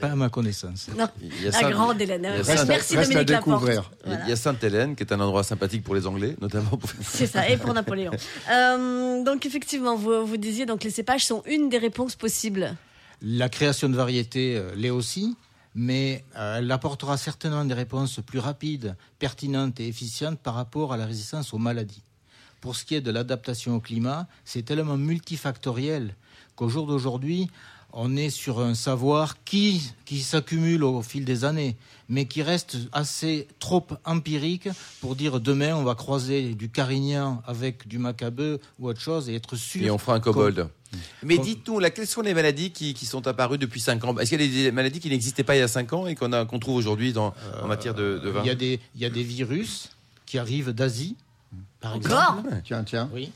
Pas 0.00 0.08
à 0.08 0.14
ma 0.16 0.28
connaissance. 0.28 0.88
Non, 0.96 1.08
il 1.22 1.28
y 1.42 1.48
a 1.48 1.50
la 1.50 1.58
Saint- 1.60 1.70
grande 1.70 2.00
Hélène. 2.00 2.22
Merci, 2.22 2.50
reste 2.66 2.92
à 2.92 3.02
Dominique 3.04 3.30
Laporte. 3.30 3.60
découvrir. 3.60 3.90
Il 4.04 4.10
y 4.10 4.12
a- 4.12 4.14
Voilà. 4.16 4.24
il 4.24 4.30
y 4.30 4.32
a 4.32 4.36
Sainte-Hélène, 4.36 4.96
qui 4.96 5.02
est 5.02 5.12
un 5.12 5.20
endroit 5.20 5.44
sympathique 5.44 5.82
pour 5.84 5.94
les 5.94 6.06
Anglais, 6.06 6.36
notamment. 6.40 6.70
Pour... 6.70 6.90
C'est 7.02 7.26
ça, 7.26 7.48
et 7.48 7.56
pour 7.56 7.72
Napoléon. 7.74 8.12
Euh, 8.50 9.24
donc 9.24 9.44
effectivement, 9.46 9.96
vous, 9.96 10.24
vous 10.26 10.36
disiez 10.36 10.66
donc 10.66 10.84
les 10.84 10.90
cépages 10.90 11.24
sont 11.26 11.42
une 11.46 11.68
des 11.68 11.78
réponses 11.78 12.14
possibles. 12.16 12.74
La 13.22 13.48
création 13.48 13.88
de 13.88 13.96
variétés 13.96 14.56
euh, 14.56 14.72
l'est 14.76 14.90
aussi, 14.90 15.36
mais 15.74 16.24
euh, 16.36 16.58
elle 16.58 16.70
apportera 16.70 17.16
certainement 17.16 17.64
des 17.64 17.74
réponses 17.74 18.20
plus 18.24 18.38
rapides, 18.38 18.94
pertinentes 19.18 19.80
et 19.80 19.88
efficientes 19.88 20.38
par 20.38 20.54
rapport 20.54 20.92
à 20.92 20.96
la 20.96 21.06
résistance 21.06 21.52
aux 21.54 21.58
maladies. 21.58 22.02
Pour 22.60 22.76
ce 22.76 22.84
qui 22.84 22.94
est 22.94 23.00
de 23.00 23.10
l'adaptation 23.10 23.76
au 23.76 23.80
climat, 23.80 24.26
c'est 24.44 24.62
tellement 24.64 24.96
multifactoriel 24.96 26.14
qu'au 26.56 26.68
jour 26.68 26.86
d'aujourd'hui, 26.86 27.50
on 27.98 28.14
est 28.16 28.28
sur 28.30 28.60
un 28.60 28.74
savoir 28.74 29.42
qui, 29.44 29.82
qui 30.04 30.20
s'accumule 30.20 30.84
au 30.84 31.00
fil 31.02 31.24
des 31.24 31.44
années, 31.44 31.76
mais 32.10 32.26
qui 32.26 32.42
reste 32.42 32.76
assez 32.92 33.48
trop 33.58 33.84
empirique 34.04 34.68
pour 35.00 35.16
dire 35.16 35.40
demain 35.40 35.74
on 35.74 35.82
va 35.82 35.94
croiser 35.94 36.54
du 36.54 36.68
carignan 36.68 37.42
avec 37.46 37.88
du 37.88 37.98
macabeu 37.98 38.60
ou 38.78 38.88
autre 38.88 39.00
chose 39.00 39.28
et 39.30 39.34
être 39.34 39.56
sûr. 39.56 39.82
Et 39.82 39.90
on 39.90 39.96
fera 39.98 40.14
un 40.14 40.20
kobold. 40.20 40.68
Mais 41.22 41.36
Comme- 41.36 41.44
dites-nous, 41.44 41.80
quelles 41.94 42.06
sont 42.06 42.20
les 42.20 42.34
maladies 42.34 42.70
qui, 42.70 42.92
qui 42.94 43.06
sont 43.06 43.26
apparues 43.26 43.58
depuis 43.58 43.80
5 43.80 44.04
ans? 44.04 44.16
Est-ce 44.18 44.30
qu'il 44.36 44.40
y 44.40 44.60
a 44.60 44.64
des 44.64 44.72
maladies 44.72 45.00
qui 45.00 45.08
n'existaient 45.08 45.42
pas 45.42 45.56
il 45.56 45.60
y 45.60 45.62
a 45.62 45.68
5 45.68 45.92
ans 45.94 46.06
et 46.06 46.14
qu'on 46.14 46.32
a- 46.32 46.44
qu'on 46.44 46.58
trouve 46.58 46.76
aujourd'hui 46.76 47.14
en 47.16 47.32
matière 47.66 47.94
de, 47.94 48.20
de 48.22 48.28
vin? 48.28 48.42
Il 48.44 48.46
y, 48.46 48.50
a 48.50 48.54
des, 48.54 48.78
il 48.94 49.00
y 49.00 49.04
a 49.06 49.10
des 49.10 49.22
virus 49.22 49.90
qui 50.26 50.38
arrivent 50.38 50.70
d'Asie, 50.72 51.16
par 51.80 51.96
Encore 51.96 52.06
exemple. 52.42 52.60
Tiens, 52.64 52.84
tiens. 52.84 53.10
Oui. 53.12 53.30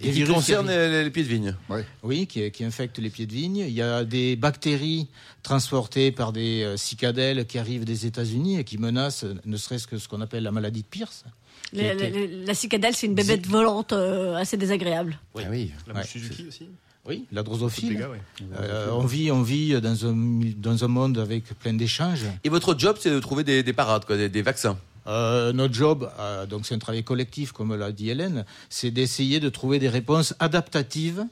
et 0.00 0.12
qui 0.12 0.24
concernent 0.24 0.68
les, 0.68 1.04
les 1.04 1.10
pieds 1.10 1.22
de 1.24 1.28
vigne 1.28 1.54
Oui, 2.02 2.26
qui, 2.26 2.50
qui 2.50 2.64
infectent 2.64 2.98
les 2.98 3.10
pieds 3.10 3.26
de 3.26 3.32
vigne. 3.32 3.56
Il 3.58 3.70
y 3.72 3.82
a 3.82 4.04
des 4.04 4.36
bactéries 4.36 5.08
transportées 5.42 6.12
par 6.12 6.32
des 6.32 6.62
euh, 6.62 6.76
cicadelles 6.76 7.46
qui 7.46 7.58
arrivent 7.58 7.84
des 7.84 8.06
États-Unis 8.06 8.58
et 8.58 8.64
qui 8.64 8.78
menacent, 8.78 9.24
euh, 9.24 9.34
ne 9.44 9.56
serait-ce 9.56 9.86
que 9.86 9.98
ce 9.98 10.08
qu'on 10.08 10.20
appelle 10.20 10.42
la 10.42 10.52
maladie 10.52 10.82
de 10.82 10.86
Pierce. 10.88 11.24
la 11.72 12.54
cicadelle, 12.54 12.94
c'est 12.94 13.06
une 13.06 13.14
bébête 13.14 13.46
volante 13.46 13.92
euh, 13.92 14.34
assez 14.36 14.56
désagréable. 14.56 15.18
Ah 15.36 15.40
oui. 15.50 15.72
La 15.86 15.94
Ouais. 15.94 16.04
Suzuki 16.04 16.46
aussi. 16.48 16.68
Oui, 17.08 17.24
la 17.30 17.44
drosophile. 17.44 17.90
dégâts, 17.90 18.06
ouais. 18.10 18.20
Euh, 18.58 18.88
on 18.90 19.06
vit, 19.06 19.30
on 19.30 19.40
vit 19.42 19.80
dans 19.80 20.06
un, 20.06 20.40
dans 20.56 20.82
un 20.84 20.88
monde 20.88 21.18
avec 21.18 21.44
plein 21.60 21.72
d'échanges. 21.72 22.24
Et 22.42 22.48
votre 22.48 22.76
job, 22.76 22.96
c'est 22.98 23.10
de 23.12 23.20
trouver 23.20 23.44
des, 23.44 23.62
des 23.62 23.72
parades, 23.72 24.04
quoi, 24.04 24.16
des, 24.16 24.28
des 24.28 24.42
vaccins. 24.42 24.76
Euh, 25.06 25.52
notre 25.52 25.72
job, 25.74 26.10
euh, 26.18 26.46
donc 26.46 26.66
c'est 26.66 26.74
un 26.74 26.78
travail 26.78 27.04
collectif, 27.04 27.52
comme 27.52 27.74
l'a 27.74 27.92
dit 27.92 28.10
Hélène, 28.10 28.44
c'est 28.70 28.90
d'essayer 28.90 29.38
de 29.40 29.48
trouver 29.48 29.78
des 29.78 29.88
réponses 29.88 30.34
adaptatives 30.40 31.24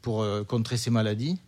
pour 0.00 0.22
euh, 0.22 0.42
contrer 0.42 0.76
ces 0.76 0.90
maladies, 0.90 1.38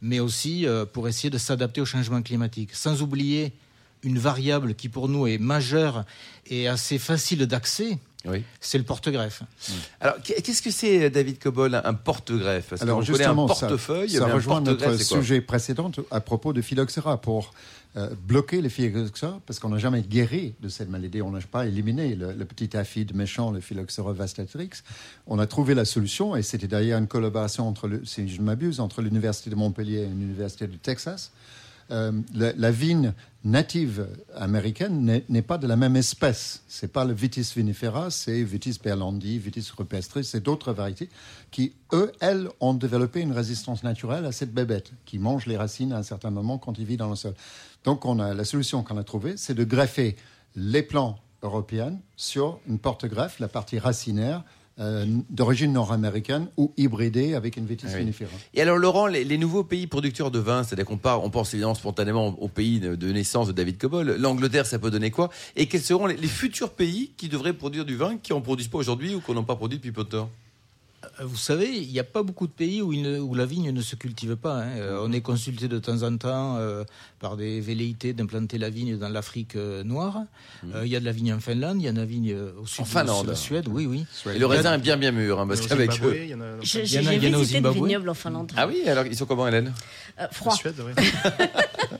mais 0.00 0.18
aussi 0.20 0.66
euh, 0.66 0.86
pour 0.86 1.08
essayer 1.08 1.28
de 1.30 1.38
s'adapter 1.38 1.80
au 1.80 1.84
changement 1.84 2.22
climatique, 2.22 2.70
sans 2.74 3.02
oublier 3.02 3.52
une 4.02 4.18
variable 4.18 4.74
qui 4.74 4.88
pour 4.88 5.08
nous 5.10 5.26
est 5.26 5.36
majeure 5.36 6.04
et 6.46 6.68
assez 6.68 6.98
facile 6.98 7.46
d'accès, 7.46 7.98
Oui. 8.24 8.42
c'est 8.58 8.78
le 8.78 8.84
porte-greffe. 8.84 9.42
Alors, 10.00 10.14
qu'est- 10.24 10.40
qu'est-ce 10.40 10.62
que 10.62 10.70
c'est, 10.70 11.10
David 11.10 11.38
Cobol, 11.38 11.74
un 11.74 11.92
porte-greffe? 11.92 12.68
Parce 12.70 12.80
Alors 12.80 13.02
justement, 13.02 13.44
un 13.44 13.54
ça, 13.54 13.66
portefeuille, 13.66 14.08
ça 14.08 14.24
un 14.24 14.32
rejoint 14.32 14.62
notre 14.62 14.78
porte-greffe, 14.78 15.02
c'est 15.02 15.08
quoi? 15.14 15.18
sujet 15.22 15.40
précédent 15.42 15.90
à 16.10 16.20
propos 16.22 16.54
de 16.54 16.62
phylloxéra 16.62 17.20
pour 17.20 17.52
euh, 17.96 18.10
bloquer 18.26 18.60
le 18.60 18.68
phylloxéra 18.68 19.40
parce 19.46 19.58
qu'on 19.58 19.70
n'a 19.70 19.78
jamais 19.78 20.02
guéri 20.02 20.54
de 20.60 20.68
cette 20.68 20.88
maladie, 20.88 21.22
on 21.22 21.32
n'a 21.32 21.40
pas 21.40 21.66
éliminé 21.66 22.14
le, 22.14 22.44
petit 22.44 22.76
aphide 22.76 23.16
méchant, 23.16 23.50
le 23.50 23.60
phylloxéra 23.60 24.12
vastatrix. 24.12 24.70
On 25.26 25.40
a 25.40 25.46
trouvé 25.48 25.74
la 25.74 25.84
solution 25.84 26.36
et 26.36 26.42
c'était 26.42 26.68
d'ailleurs 26.68 27.00
une 27.00 27.08
collaboration 27.08 27.66
entre, 27.66 27.88
le, 27.88 28.04
si 28.04 28.28
je 28.28 28.40
ne 28.40 28.46
m'abuse, 28.46 28.78
entre 28.78 29.02
l'université 29.02 29.50
de 29.50 29.56
Montpellier 29.56 30.02
et 30.02 30.06
l'université 30.06 30.68
du 30.68 30.78
Texas. 30.78 31.32
Euh, 31.90 32.12
la, 32.34 32.70
vigne 32.70 33.12
native 33.44 34.06
américaine 34.36 35.22
n'est- 35.28 35.42
pas 35.42 35.58
de 35.58 35.66
la 35.66 35.76
même 35.76 35.96
espèce. 35.96 36.62
C'est 36.68 36.92
pas 36.92 37.04
le 37.04 37.12
Vitis 37.12 37.52
vinifera, 37.54 38.10
c'est 38.10 38.42
Vitis 38.42 38.78
berlandi, 38.82 39.38
Vitis 39.38 39.70
rupestris, 39.76 40.24
c'est 40.24 40.42
d'autres 40.42 40.72
variétés 40.72 41.08
qui, 41.50 41.72
eux, 41.92 42.12
elles, 42.20 42.48
ont 42.60 42.74
développé 42.74 43.20
une 43.20 43.32
résistance 43.32 43.82
naturelle 43.82 44.26
à 44.26 44.32
cette 44.32 44.52
bébête 44.52 44.92
qui 45.04 45.18
mange 45.18 45.46
les 45.46 45.56
racines 45.56 45.92
à 45.92 45.98
un 45.98 46.02
certain 46.02 46.30
moment 46.30 46.58
quand 46.58 46.78
il 46.78 46.84
vit 46.84 46.96
dans 46.96 47.10
le 47.10 47.16
sol. 47.16 47.34
Donc, 47.84 48.04
on 48.04 48.18
a 48.18 48.34
la 48.34 48.44
solution 48.44 48.82
qu'on 48.82 48.98
a 48.98 49.04
trouvée, 49.04 49.36
c'est 49.36 49.54
de 49.54 49.64
greffer 49.64 50.16
les 50.56 50.82
plants 50.82 51.18
européens 51.42 51.96
sur 52.16 52.60
une 52.68 52.78
porte-greffe, 52.78 53.38
la 53.40 53.48
partie 53.48 53.78
racinaire. 53.78 54.44
Euh, 54.80 55.04
d'origine 55.28 55.72
nord-américaine 55.72 56.48
ou 56.56 56.72
hybridée 56.76 57.34
avec 57.34 57.56
une 57.56 57.66
oui. 57.66 57.76
vinifera. 57.76 58.26
Et 58.54 58.62
alors 58.62 58.78
Laurent, 58.78 59.06
les, 59.06 59.24
les 59.24 59.38
nouveaux 59.38 59.64
pays 59.64 59.86
producteurs 59.86 60.30
de 60.30 60.38
vin, 60.38 60.64
c'est-à-dire 60.64 60.86
qu'on 60.86 60.96
part, 60.96 61.22
on 61.22 61.30
pense 61.30 61.52
évidemment 61.52 61.74
spontanément 61.74 62.28
au 62.40 62.48
pays 62.48 62.80
de, 62.80 63.12
naissance 63.12 63.46
de 63.48 63.52
David 63.52 63.78
Cobol. 63.78 64.16
L'Angleterre, 64.18 64.66
ça 64.66 64.78
peut 64.78 64.90
donner 64.90 65.10
quoi? 65.10 65.30
Et 65.56 65.66
quels 65.66 65.82
seront 65.82 66.06
les, 66.06 66.16
les 66.16 66.28
futurs 66.28 66.70
pays 66.70 67.12
qui 67.16 67.28
devraient 67.28 67.52
produire 67.52 67.84
du 67.84 67.96
vin, 67.96 68.16
qui 68.16 68.32
en 68.32 68.40
produisent 68.40 68.68
pas 68.68 68.78
aujourd'hui 68.78 69.14
ou 69.14 69.20
qu'on 69.20 69.34
n'a 69.34 69.42
pas 69.42 69.56
produit 69.56 69.78
depuis 69.78 69.92
peu 69.92 70.04
de 70.04 70.08
temps? 70.08 70.30
Vous 71.22 71.36
savez, 71.36 71.66
il 71.78 71.90
n'y 71.90 71.98
a 71.98 72.04
pas 72.04 72.22
beaucoup 72.22 72.46
de 72.46 72.52
pays 72.52 72.82
où, 72.82 72.92
il 72.92 73.00
ne- 73.02 73.18
où 73.18 73.34
la 73.34 73.46
vigne 73.46 73.70
ne 73.70 73.80
se 73.80 73.96
cultive 73.96 74.36
pas. 74.36 74.58
hein. 74.62 74.68
Euh, 74.76 75.00
on 75.02 75.12
est 75.12 75.22
consulté 75.22 75.66
de 75.66 75.78
temps 75.78 76.02
en 76.02 76.14
temps 76.18 76.56
euh, 76.58 76.84
par 77.20 77.36
des 77.38 77.60
velléités 77.60 78.12
d'implanter 78.12 78.58
la 78.58 78.68
vigne 78.68 78.98
dans 78.98 79.08
l'Afrique 79.08 79.56
euh, 79.56 79.82
noire. 79.82 80.18
Euh, 80.74 80.82
Il 80.84 80.90
y 80.92 80.96
a 80.96 81.00
de 81.00 81.04
la 81.06 81.12
vigne 81.12 81.32
en 81.32 81.40
Finlande, 81.40 81.78
il 81.80 81.84
y 81.84 81.88
a 81.88 81.92
de 81.92 81.98
la 81.98 82.04
vigne 82.04 82.32
euh, 82.32 82.52
au 82.60 82.66
sud 82.66 82.82
En 82.82 82.84
Finlande. 82.84 83.24
de 83.26 83.30
la 83.30 83.36
Suède, 83.36 83.66
oui, 83.68 83.86
oui. 83.86 84.04
Et 84.34 84.38
le 84.38 84.44
raisin 84.46 84.74
est 84.74 84.78
bien 84.78 84.98
bien 84.98 85.10
mûr, 85.12 85.40
hein, 85.40 85.46
parce 85.48 85.62
qu'avec 85.66 85.90
eux. 86.02 86.16
il 86.22 86.28
y 86.30 86.34
en 86.34 86.40
a- 86.42 86.60
J'ai 86.60 86.82
Il 86.84 86.92
y 86.92 86.98
en 86.98 87.00
a- 87.00 87.10
j'ai 87.12 87.16
il 87.16 87.24
y 87.24 87.28
en 87.30 87.32
a 87.32 87.36
au 87.36 87.40
visité 87.40 87.60
le 87.60 87.64
Zimbabwe. 87.64 87.86
vignoble 87.86 88.08
en 88.10 88.14
Finlande. 88.14 88.52
Ah 88.56 88.66
oui, 88.66 88.82
alors 88.86 89.06
ils 89.06 89.16
sont 89.16 89.24
comment 89.26 89.48
Hélène? 89.48 89.72
Euh, 90.20 90.26
en 90.26 90.32
froid. 90.32 90.54
Suède, 90.54 90.74
oui. 90.84 90.92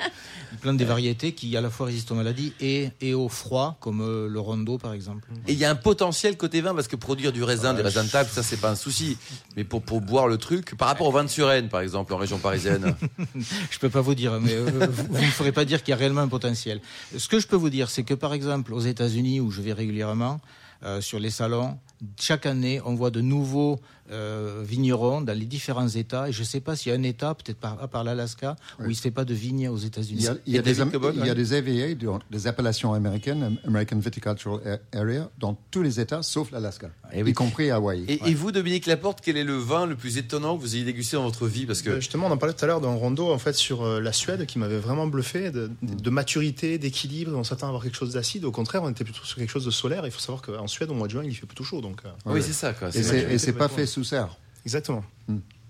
Plantent 0.60 0.76
des 0.76 0.84
variétés 0.84 1.32
qui 1.32 1.56
à 1.56 1.60
la 1.60 1.70
fois 1.70 1.86
résistent 1.86 2.12
aux 2.12 2.16
maladies 2.16 2.52
et, 2.60 2.90
et 3.00 3.14
au 3.14 3.28
froid, 3.28 3.76
comme 3.80 4.02
euh, 4.02 4.28
le 4.28 4.40
rondo 4.40 4.78
par 4.78 4.92
exemple. 4.92 5.28
Et 5.48 5.52
il 5.52 5.58
y 5.58 5.64
a 5.64 5.70
un 5.70 5.74
potentiel 5.74 6.36
côté 6.36 6.60
vin, 6.60 6.74
parce 6.74 6.88
que 6.88 6.96
produire 6.96 7.32
du 7.32 7.42
raisin, 7.42 7.74
des 7.74 7.82
raisins 7.82 8.04
de 8.04 8.10
table, 8.10 8.28
ça 8.30 8.42
c'est 8.42 8.58
pas 8.58 8.70
un 8.70 8.74
souci. 8.76 9.16
Mais 9.56 9.64
pour, 9.64 9.82
pour 9.82 10.00
boire 10.00 10.28
le 10.28 10.36
truc, 10.36 10.76
par 10.76 10.88
rapport 10.88 11.06
au 11.06 11.12
vin 11.12 11.24
de 11.24 11.28
Suresnes, 11.28 11.68
par 11.68 11.80
exemple, 11.80 12.12
en 12.12 12.16
région 12.18 12.38
parisienne. 12.38 12.94
Je 13.70 13.78
peux 13.78 13.90
pas 13.90 14.00
vous 14.00 14.14
dire, 14.14 14.38
mais 14.40 14.52
euh, 14.52 14.86
vous 14.90 15.06
vous 15.08 15.20
ne 15.20 15.30
ferez 15.30 15.52
pas 15.52 15.64
dire 15.64 15.82
qu'il 15.82 15.92
y 15.92 15.94
a 15.94 15.96
réellement 15.96 16.20
un 16.20 16.28
potentiel. 16.28 16.80
Ce 17.16 17.28
que 17.28 17.40
je 17.40 17.46
peux 17.46 17.56
vous 17.56 17.70
dire, 17.70 17.90
c'est 17.90 18.02
que 18.02 18.14
par 18.14 18.34
exemple 18.34 18.72
aux 18.74 18.80
États-Unis, 18.80 19.40
où 19.40 19.50
je 19.50 19.60
vais 19.60 19.72
régulièrement 19.72 20.40
euh, 20.82 21.00
sur 21.00 21.18
les 21.18 21.30
salons, 21.30 21.78
chaque 22.18 22.46
année, 22.46 22.80
on 22.84 22.94
voit 22.94 23.10
de 23.10 23.20
nouveaux 23.20 23.80
euh, 24.10 24.62
vignerons 24.64 25.20
dans 25.20 25.36
les 25.38 25.44
différents 25.46 25.88
États. 25.88 26.28
Et 26.28 26.32
je 26.32 26.40
ne 26.40 26.44
sais 26.44 26.60
pas 26.60 26.76
s'il 26.76 26.92
y 26.92 26.94
a 26.94 26.98
un 26.98 27.02
État, 27.02 27.34
peut-être 27.34 27.58
par, 27.58 27.82
à 27.82 27.88
part 27.88 28.04
l'Alaska, 28.04 28.56
où 28.78 28.84
il 28.84 28.88
ne 28.88 28.94
se 28.94 29.00
fait 29.02 29.10
pas 29.10 29.24
de 29.24 29.34
vignes 29.34 29.68
aux 29.68 29.76
Il 29.78 29.86
États-Unis. 29.86 30.22
y 30.22 30.28
a, 30.28 30.36
il 30.46 30.54
y 30.54 30.58
a 30.58 30.62
des, 30.62 30.70
David 30.70 30.82
am- 30.82 30.90
Cobol, 30.92 31.12
il 31.16 31.20
y 31.20 31.22
a 31.22 31.26
ouais. 31.26 31.34
des 31.34 31.52
AVA, 31.54 31.94
de- 31.94 32.08
des 32.30 32.46
appellations 32.46 32.92
américaines, 32.92 33.58
American 33.66 33.98
Viticultural 33.98 34.80
Area, 34.94 35.30
dans 35.38 35.56
tous 35.70 35.82
les 35.82 36.00
États 36.00 36.22
sauf 36.22 36.50
l'Alaska, 36.50 36.90
Eh 37.12 37.22
oui. 37.22 37.30
y 37.30 37.32
compris 37.34 37.70
Hawaï. 37.70 38.04
Et, 38.08 38.20
et 38.30 38.34
vous, 38.34 38.52
Dominique 38.52 38.86
Laporte, 38.86 39.20
quel 39.22 39.36
est 39.36 39.44
le 39.44 39.56
vin 39.56 39.86
le 39.86 39.96
plus 39.96 40.18
étonnant 40.18 40.56
que 40.56 40.62
vous 40.62 40.74
ayez 40.76 40.84
dégusté 40.84 41.16
dans 41.16 41.24
votre 41.24 41.46
vie? 41.46 41.66
Parce 41.66 41.82
que 41.82 41.90
Euh, 41.90 42.00
Justement, 42.00 42.26
on 42.26 42.30
en 42.30 42.36
parlait 42.36 42.54
tout 42.54 42.64
à 42.64 42.68
l'heure 42.68 42.80
d'un 42.80 42.94
rondo 42.94 43.30
en 43.32 43.38
fait 43.38 43.54
sur 43.54 43.82
euh, 43.82 44.00
la 44.00 44.12
Suède 44.12 44.46
qui 44.46 44.58
m'avait 44.58 44.78
vraiment 44.78 45.06
bluffé 45.06 45.50
de, 45.50 45.70
de 45.82 46.10
maturité, 46.10 46.78
d'équilibre. 46.78 47.32
On 47.36 47.44
s'attend 47.44 47.66
à 47.66 47.68
avoir 47.70 47.82
quelque 47.82 47.96
chose 47.96 48.12
d'acide. 48.14 48.44
Au 48.44 48.52
contraire, 48.52 48.82
on 48.82 48.90
était 48.90 49.04
plutôt 49.04 49.24
sur 49.24 49.36
quelque 49.36 49.50
chose 49.50 49.64
de 49.64 49.70
solaire. 49.70 50.02
Il 50.04 50.10
faut 50.10 50.20
savoir 50.20 50.42
qu'en 50.42 50.66
Suède, 50.66 50.90
au 50.90 50.94
mois 50.94 51.06
de 51.06 51.12
juin, 51.12 51.22
il 51.24 51.34
fait 51.34 51.46
plutôt 51.46 51.64
chaud. 51.64 51.80
Donc, 51.80 52.00
euh, 52.04 52.08
oui, 52.26 52.42
c'est 52.42 52.52
ça. 52.52 52.72
Quoi. 52.72 52.88
Et 52.94 53.38
C'est, 53.38 53.52
pas 53.52 53.68
fait 53.68 53.86
sous 53.86 53.99
serre. 54.04 54.36
exactement. 54.64 55.04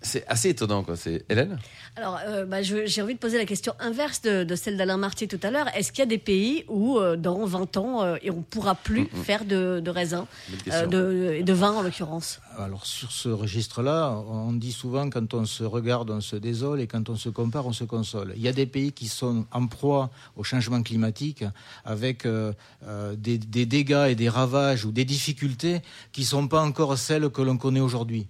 C'est 0.02 0.26
assez 0.26 0.48
étonnant. 0.50 0.82
Quoi. 0.82 0.96
C'est 0.96 1.24
Hélène 1.28 1.58
Alors, 1.96 2.18
euh, 2.26 2.44
bah, 2.44 2.62
j'ai 2.62 3.02
envie 3.02 3.14
de 3.14 3.18
poser 3.18 3.38
la 3.38 3.44
question 3.44 3.74
inverse 3.78 4.22
de, 4.22 4.44
de 4.44 4.54
celle 4.56 4.76
d'Alain 4.76 4.96
Martier 4.96 5.28
tout 5.28 5.40
à 5.42 5.50
l'heure. 5.50 5.66
Est-ce 5.76 5.92
qu'il 5.92 6.00
y 6.00 6.02
a 6.02 6.06
des 6.06 6.18
pays 6.18 6.64
où, 6.68 6.98
euh, 6.98 7.16
dans 7.16 7.44
20 7.44 7.76
ans, 7.76 8.02
euh, 8.02 8.16
et 8.22 8.30
on 8.30 8.38
ne 8.38 8.42
pourra 8.42 8.74
plus 8.74 9.08
faire 9.24 9.44
de, 9.44 9.80
de 9.80 9.90
raisin, 9.90 10.26
euh, 10.72 10.86
de, 10.86 11.34
et 11.34 11.42
de 11.42 11.52
vin 11.52 11.72
en 11.72 11.82
l'occurrence? 11.82 12.40
Alors 12.58 12.84
sur 12.84 13.10
ce 13.12 13.28
registre-là, 13.28 14.22
on 14.28 14.52
dit 14.52 14.72
souvent 14.72 15.08
quand 15.08 15.34
on 15.34 15.46
se 15.46 15.64
regarde, 15.64 16.10
on 16.10 16.20
se 16.20 16.36
désole 16.36 16.80
et 16.80 16.86
quand 16.86 17.08
on 17.08 17.16
se 17.16 17.28
compare, 17.28 17.66
on 17.66 17.72
se 17.72 17.84
console. 17.84 18.34
Il 18.36 18.42
y 18.42 18.48
a 18.48 18.52
des 18.52 18.66
pays 18.66 18.92
qui 18.92 19.08
sont 19.08 19.46
en 19.52 19.66
proie 19.66 20.10
au 20.36 20.44
changement 20.44 20.82
climatique 20.82 21.44
avec 21.84 22.26
euh, 22.26 22.52
euh, 22.86 23.14
des, 23.16 23.38
des 23.38 23.66
dégâts 23.66 24.08
et 24.10 24.14
des 24.14 24.28
ravages 24.28 24.84
ou 24.84 24.92
des 24.92 25.04
difficultés 25.04 25.80
qui 26.12 26.22
ne 26.22 26.26
sont 26.26 26.48
pas 26.48 26.60
encore 26.62 26.98
celles 26.98 27.30
que 27.30 27.40
l'on 27.40 27.56
connaît 27.56 27.80
aujourd'hui. 27.80 28.26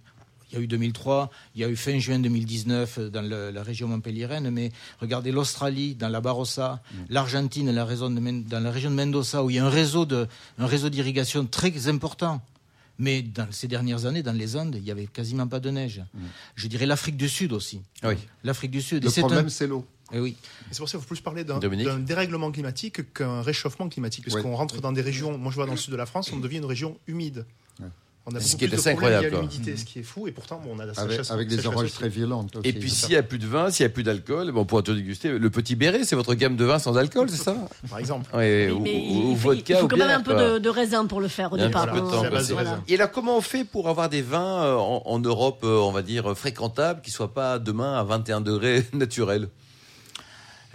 Il 0.52 0.56
y 0.56 0.58
a 0.58 0.62
eu 0.62 0.66
2003, 0.66 1.30
il 1.54 1.60
y 1.60 1.64
a 1.64 1.68
eu 1.68 1.76
fin 1.76 1.98
juin 1.98 2.18
2019 2.18 2.98
dans 2.98 3.22
le- 3.22 3.50
la 3.50 3.62
région 3.62 3.86
montpelliéraine, 3.88 4.50
mais 4.50 4.72
regardez 5.00 5.30
l'Australie, 5.30 5.94
dans 5.94 6.08
la 6.08 6.20
Barossa, 6.20 6.82
l'Argentine, 7.08 7.66
dans 7.66 7.72
la 7.72 7.84
région 7.84 8.10
de 8.10 8.18
Men- 8.20 8.44
dans 8.44 8.60
la 8.60 8.70
région 8.70 8.90
de 8.90 8.96
Mendoza, 8.96 9.44
où 9.44 9.50
il 9.50 9.56
y 9.56 9.58
a 9.58 9.64
un 9.66 9.70
réseau 9.70 10.06
de- 10.06 10.26
un 10.58 10.66
réseau 10.66 10.88
d'irrigation 10.88 11.46
très 11.46 11.88
important. 11.88 12.42
Mais 12.98 13.22
dans 13.22 13.46
ces 13.50 13.66
dernières 13.66 14.04
années, 14.04 14.22
dans 14.22 14.32
les 14.36 14.56
Andes, 14.56 14.74
il 14.76 14.82
n'y 14.82 14.90
avait 14.90 15.06
quasiment 15.06 15.46
pas 15.48 15.58
de 15.60 15.70
neige. 15.70 16.02
Je 16.54 16.66
dirais 16.68 16.84
l'Afrique 16.84 17.16
du 17.16 17.28
Sud 17.30 17.52
aussi. 17.52 17.80
Oui. 18.02 18.14
L'Afrique 18.44 18.72
du 18.72 18.82
Sud. 18.82 19.04
Le 19.04 19.08
Et 19.08 19.12
c'est 19.12 19.20
problème, 19.22 19.46
un- 19.46 19.48
c'est 19.48 19.66
l'eau. 19.66 19.86
Eh 20.12 20.18
oui. 20.20 20.30
Et 20.70 20.74
c'est 20.74 20.78
pour 20.80 20.88
ça 20.88 20.98
qu'il 20.98 21.06
faut 21.06 21.14
plus 21.14 21.20
parler 21.22 21.44
d'un 21.44 21.98
dérèglement 22.00 22.50
climatique 22.50 23.14
qu'un 23.14 23.40
réchauffement 23.42 23.88
climatique. 23.88 24.24
Parce 24.24 24.34
Oui. 24.36 24.42
qu'on 24.42 24.54
rentre 24.56 24.80
dans 24.82 24.92
des 24.92 25.00
régions, 25.00 25.38
moi 25.38 25.50
je 25.50 25.56
vois 25.56 25.66
dans 25.66 25.72
le 25.72 25.78
sud 25.78 25.92
de 25.92 25.96
la 25.96 26.04
France, 26.04 26.30
on 26.32 26.38
devient 26.38 26.58
une 26.58 26.64
région 26.66 26.98
humide. 27.06 27.46
On 28.26 28.34
a 28.34 28.40
Ce 28.40 28.54
qui 28.54 28.66
est 28.66 28.74
assez 28.74 28.90
incroyable, 28.90 29.28
l'humidité, 29.30 29.76
ce 29.76 29.84
qui 29.84 30.00
est 30.00 30.02
fou. 30.02 30.28
Et 30.28 30.32
pourtant, 30.32 30.60
bon, 30.62 30.72
on 30.74 30.78
a 30.78 30.86
la 30.86 30.92
Avec, 30.98 31.30
avec 31.30 31.48
des 31.48 31.66
orages 31.66 31.92
très 31.92 32.08
violentes. 32.08 32.56
Aussi. 32.56 32.68
Et 32.68 32.72
puis 32.72 32.90
s'il 32.90 33.10
n'y 33.10 33.16
a 33.16 33.22
plus 33.22 33.38
de 33.38 33.46
vin, 33.46 33.70
s'il 33.70 33.84
n'y 33.84 33.90
a 33.90 33.94
plus 33.94 34.02
d'alcool, 34.02 34.52
bon, 34.52 34.60
on 34.60 34.64
pourra 34.66 34.82
tout 34.82 34.94
déguster. 34.94 35.38
Le 35.38 35.50
petit 35.50 35.74
béret, 35.74 36.04
c'est 36.04 36.16
votre 36.16 36.34
gamme 36.34 36.56
de 36.56 36.64
vin 36.64 36.78
sans 36.78 36.96
alcool, 36.96 37.30
c'est 37.30 37.42
ça? 37.42 37.56
Par 37.88 37.98
exemple. 37.98 38.30
Ou, 38.34 39.34
vodka 39.34 39.74
il 39.74 39.78
faut 39.78 39.84
ou 39.86 39.88
quand 39.88 39.96
même 39.96 40.10
un 40.10 40.22
peu 40.22 40.34
de, 40.34 40.58
de 40.58 40.68
raisin 40.68 41.06
pour 41.06 41.20
le 41.20 41.28
faire 41.28 41.52
au 41.52 41.56
départ. 41.56 41.86
petit 41.86 42.00
peu 42.00 42.06
de 42.06 42.64
temps. 42.64 42.82
Et 42.88 42.94
alors, 42.94 43.10
comment 43.10 43.38
on 43.38 43.40
fait 43.40 43.64
pour 43.64 43.88
avoir 43.88 44.08
des 44.08 44.22
vins 44.22 44.64
euh, 44.64 44.76
en, 44.76 45.02
en 45.06 45.18
Europe, 45.18 45.60
euh, 45.64 45.78
on 45.78 45.92
va 45.92 46.02
dire, 46.02 46.36
fréquentables, 46.36 47.00
qui 47.00 47.10
ne 47.10 47.14
soient 47.14 47.32
pas 47.34 47.58
demain 47.58 47.98
à 47.98 48.04
21 48.04 48.42
degrés 48.42 48.86
naturels? 48.92 49.48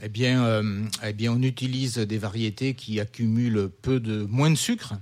Eh 0.03 0.09
bien, 0.09 0.43
euh, 0.43 0.81
eh 1.05 1.13
bien, 1.13 1.31
on 1.31 1.41
utilise 1.41 1.97
des 1.97 2.17
variétés 2.17 2.73
qui 2.73 2.99
accumulent 2.99 3.69
peu 3.81 3.99
de 3.99 4.25
moins 4.29 4.49
de 4.51 4.55
sucre, 4.55 4.93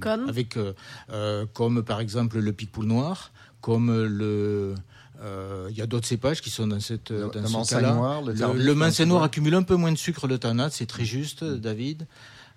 Comme 0.00 0.28
avec 0.28 0.56
euh, 0.56 0.72
euh, 1.10 1.46
comme 1.52 1.82
par 1.82 2.00
exemple 2.00 2.38
le 2.38 2.52
pic-poule 2.52 2.86
noir, 2.86 3.32
comme 3.60 3.90
le 4.04 4.74
euh, 5.20 5.66
il 5.70 5.76
y 5.76 5.82
a 5.82 5.86
d'autres 5.86 6.06
cépages 6.06 6.40
qui 6.40 6.50
sont 6.50 6.66
dans 6.68 6.78
cette 6.80 7.10
Le- 7.10 7.28
dans 7.28 7.40
le 7.58 7.64
ce 7.64 7.74
cas-là. 7.74 7.94
noir, 7.94 8.22
le 8.22 9.04
noir 9.04 9.22
accumule 9.24 9.54
un 9.54 9.62
peu 9.64 9.74
moins 9.76 9.90
de 9.92 9.98
sucre 9.98 10.26
le 10.28 10.38
tanat, 10.38 10.70
c'est 10.70 10.86
très 10.86 11.04
juste, 11.04 11.42
David. 11.44 12.06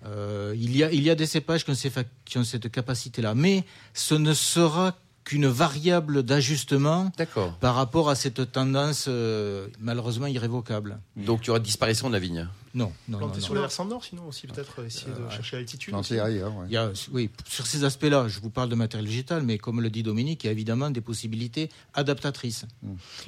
Euh, 0.06 0.52
il 0.56 0.76
y 0.76 0.82
a 0.84 0.92
il 0.92 1.02
y 1.02 1.10
a 1.10 1.14
des 1.14 1.26
cépages 1.26 1.64
qui 1.64 1.70
ont, 1.70 1.74
ces 1.74 1.90
qui 2.24 2.38
ont 2.38 2.44
cette 2.44 2.68
capacité-là, 2.70 3.34
mais 3.34 3.64
ce 3.94 4.14
ne 4.14 4.32
sera 4.34 4.96
qu'une 5.24 5.46
variable 5.46 6.22
d'ajustement 6.22 7.12
D'accord. 7.16 7.54
par 7.58 7.74
rapport 7.74 8.10
à 8.10 8.14
cette 8.14 8.52
tendance 8.52 9.06
euh, 9.08 9.68
malheureusement 9.80 10.26
irrévocable. 10.26 10.98
Donc, 11.16 11.44
il 11.44 11.46
y 11.48 11.50
aura 11.50 11.60
disparition 11.60 12.08
de 12.08 12.14
la 12.14 12.18
vigne. 12.18 12.48
Non, 12.74 12.86
non, 12.86 12.92
non. 13.06 13.18
Planter 13.18 13.40
non. 13.40 13.44
sur 13.44 13.54
les 13.54 13.60
versants 13.60 13.84
nord, 13.84 14.02
sinon 14.02 14.26
aussi 14.28 14.46
peut-être 14.46 14.84
essayer 14.84 15.12
de 15.12 15.30
chercher 15.30 15.56
l'altitude. 15.56 15.92
Non, 15.92 16.00
aussi. 16.00 16.14
c'est 16.14 16.20
ailleurs. 16.20 16.56
ouais. 16.56 16.66
Il 16.68 16.72
y 16.72 16.78
a, 16.78 16.90
oui, 17.12 17.28
sur 17.46 17.66
ces 17.66 17.84
aspects-là, 17.84 18.28
je 18.28 18.40
vous 18.40 18.48
parle 18.48 18.70
de 18.70 18.74
matériel 18.74 19.08
végétal, 19.08 19.42
mais 19.42 19.58
comme 19.58 19.80
le 19.80 19.90
dit 19.90 20.02
Dominique, 20.02 20.44
il 20.44 20.46
y 20.46 20.48
a 20.48 20.52
évidemment 20.52 20.90
des 20.90 21.02
possibilités 21.02 21.68
adaptatrices. 21.92 22.64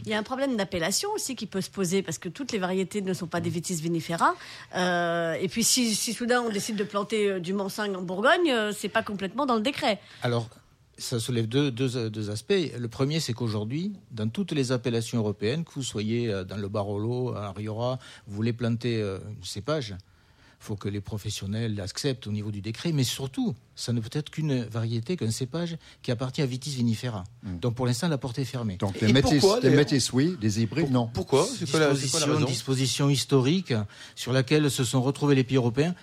Il 0.05 0.09
y 0.09 0.15
a 0.15 0.19
un 0.19 0.23
problème 0.23 0.57
d'appellation 0.57 1.11
aussi 1.15 1.37
qui 1.37 1.47
peut 1.47 1.61
se 1.61 1.71
poser 1.71 2.03
parce 2.03 2.19
que 2.19 2.31
toutes 2.31 2.53
les 2.53 2.59
variétés 2.59 3.03
ne 3.03 3.13
sont 3.13 3.27
pas 3.27 3.41
des 3.41 3.51
vitis 3.51 3.75
vinifera. 3.75 4.35
Euh, 4.77 5.35
et 5.35 5.49
puis 5.49 5.63
si, 5.63 5.95
si 5.95 6.15
soudain 6.15 6.41
on 6.41 6.51
décide 6.51 6.77
de 6.77 6.85
planter 6.85 7.29
euh, 7.29 7.41
du 7.41 7.53
Manseng 7.53 7.95
en 7.95 8.03
Bourgogne, 8.03 8.51
euh, 8.51 8.73
c'est 8.77 8.89
pas 8.89 9.03
complètement 9.03 9.45
dans 9.45 9.57
le 9.57 9.61
décret. 9.61 10.01
Alors, 10.23 10.49
ça 10.99 11.19
soulève 11.19 11.47
deux, 11.47 11.71
deux, 11.71 12.11
deux 12.11 12.31
aspects. 12.31 12.55
Le 12.79 12.89
premier, 12.89 13.21
c'est 13.21 13.33
qu'aujourd'hui, 13.33 13.93
dans 14.11 14.29
toutes 14.29 14.53
les 14.53 14.73
appellations 14.73 15.19
européennes, 15.19 15.65
que 15.65 15.73
vous 15.75 15.83
soyez 15.83 16.29
euh, 16.29 16.45
dans 16.45 16.57
le 16.57 16.69
Barolo, 16.69 17.35
à 17.35 17.53
Riora, 17.53 17.99
vous 18.27 18.35
voulez 18.35 18.53
planter 18.53 19.01
euh, 19.01 19.19
un 19.19 19.45
cépage, 19.45 19.91
il 19.91 20.67
faut 20.67 20.77
que 20.77 20.89
les 20.89 21.01
professionnels 21.03 21.75
l'acceptent 21.75 22.27
au 22.27 22.33
niveau 22.33 22.51
du 22.51 22.63
décret, 22.63 22.93
mais 22.93 23.05
surtout, 23.05 23.55
ça 23.77 23.93
ne 23.93 24.01
peut 24.01 24.09
être 24.13 24.31
qu'une 24.31 24.63
variété, 24.65 25.17
qu'un 25.17 25.31
cépage 25.31 25.77
qui 26.03 26.11
appartient 26.11 26.41
à 26.41 26.47
Vitis 26.47 26.71
vinifera. 26.71 27.25
Donc 27.61 27.75
pour 27.75 27.85
l'instant, 27.85 28.09
la 28.09 28.17
porte 28.17 28.39
est 28.39 28.47
fermée. 28.47 28.77
Donc 28.77 28.97
Et 29.03 29.07
des 29.07 29.13
métis, 29.13 30.13
oui, 30.13 30.37
des 30.41 30.63
hybrides, 30.63 30.91
non. 30.91 31.11
Pourquoi 31.13 31.47
C'est 31.47 31.71
quoi 31.71 31.81
la 31.81 31.93
disposition, 31.93 32.41
disposition 32.47 33.11
historique 33.11 33.75
sur 34.15 34.33
laquelle 34.33 34.71
se 34.71 34.85
sont 34.85 35.03
retrouvés 35.03 35.35
les 35.35 35.45
pays 35.45 35.59
européens, 35.59 35.95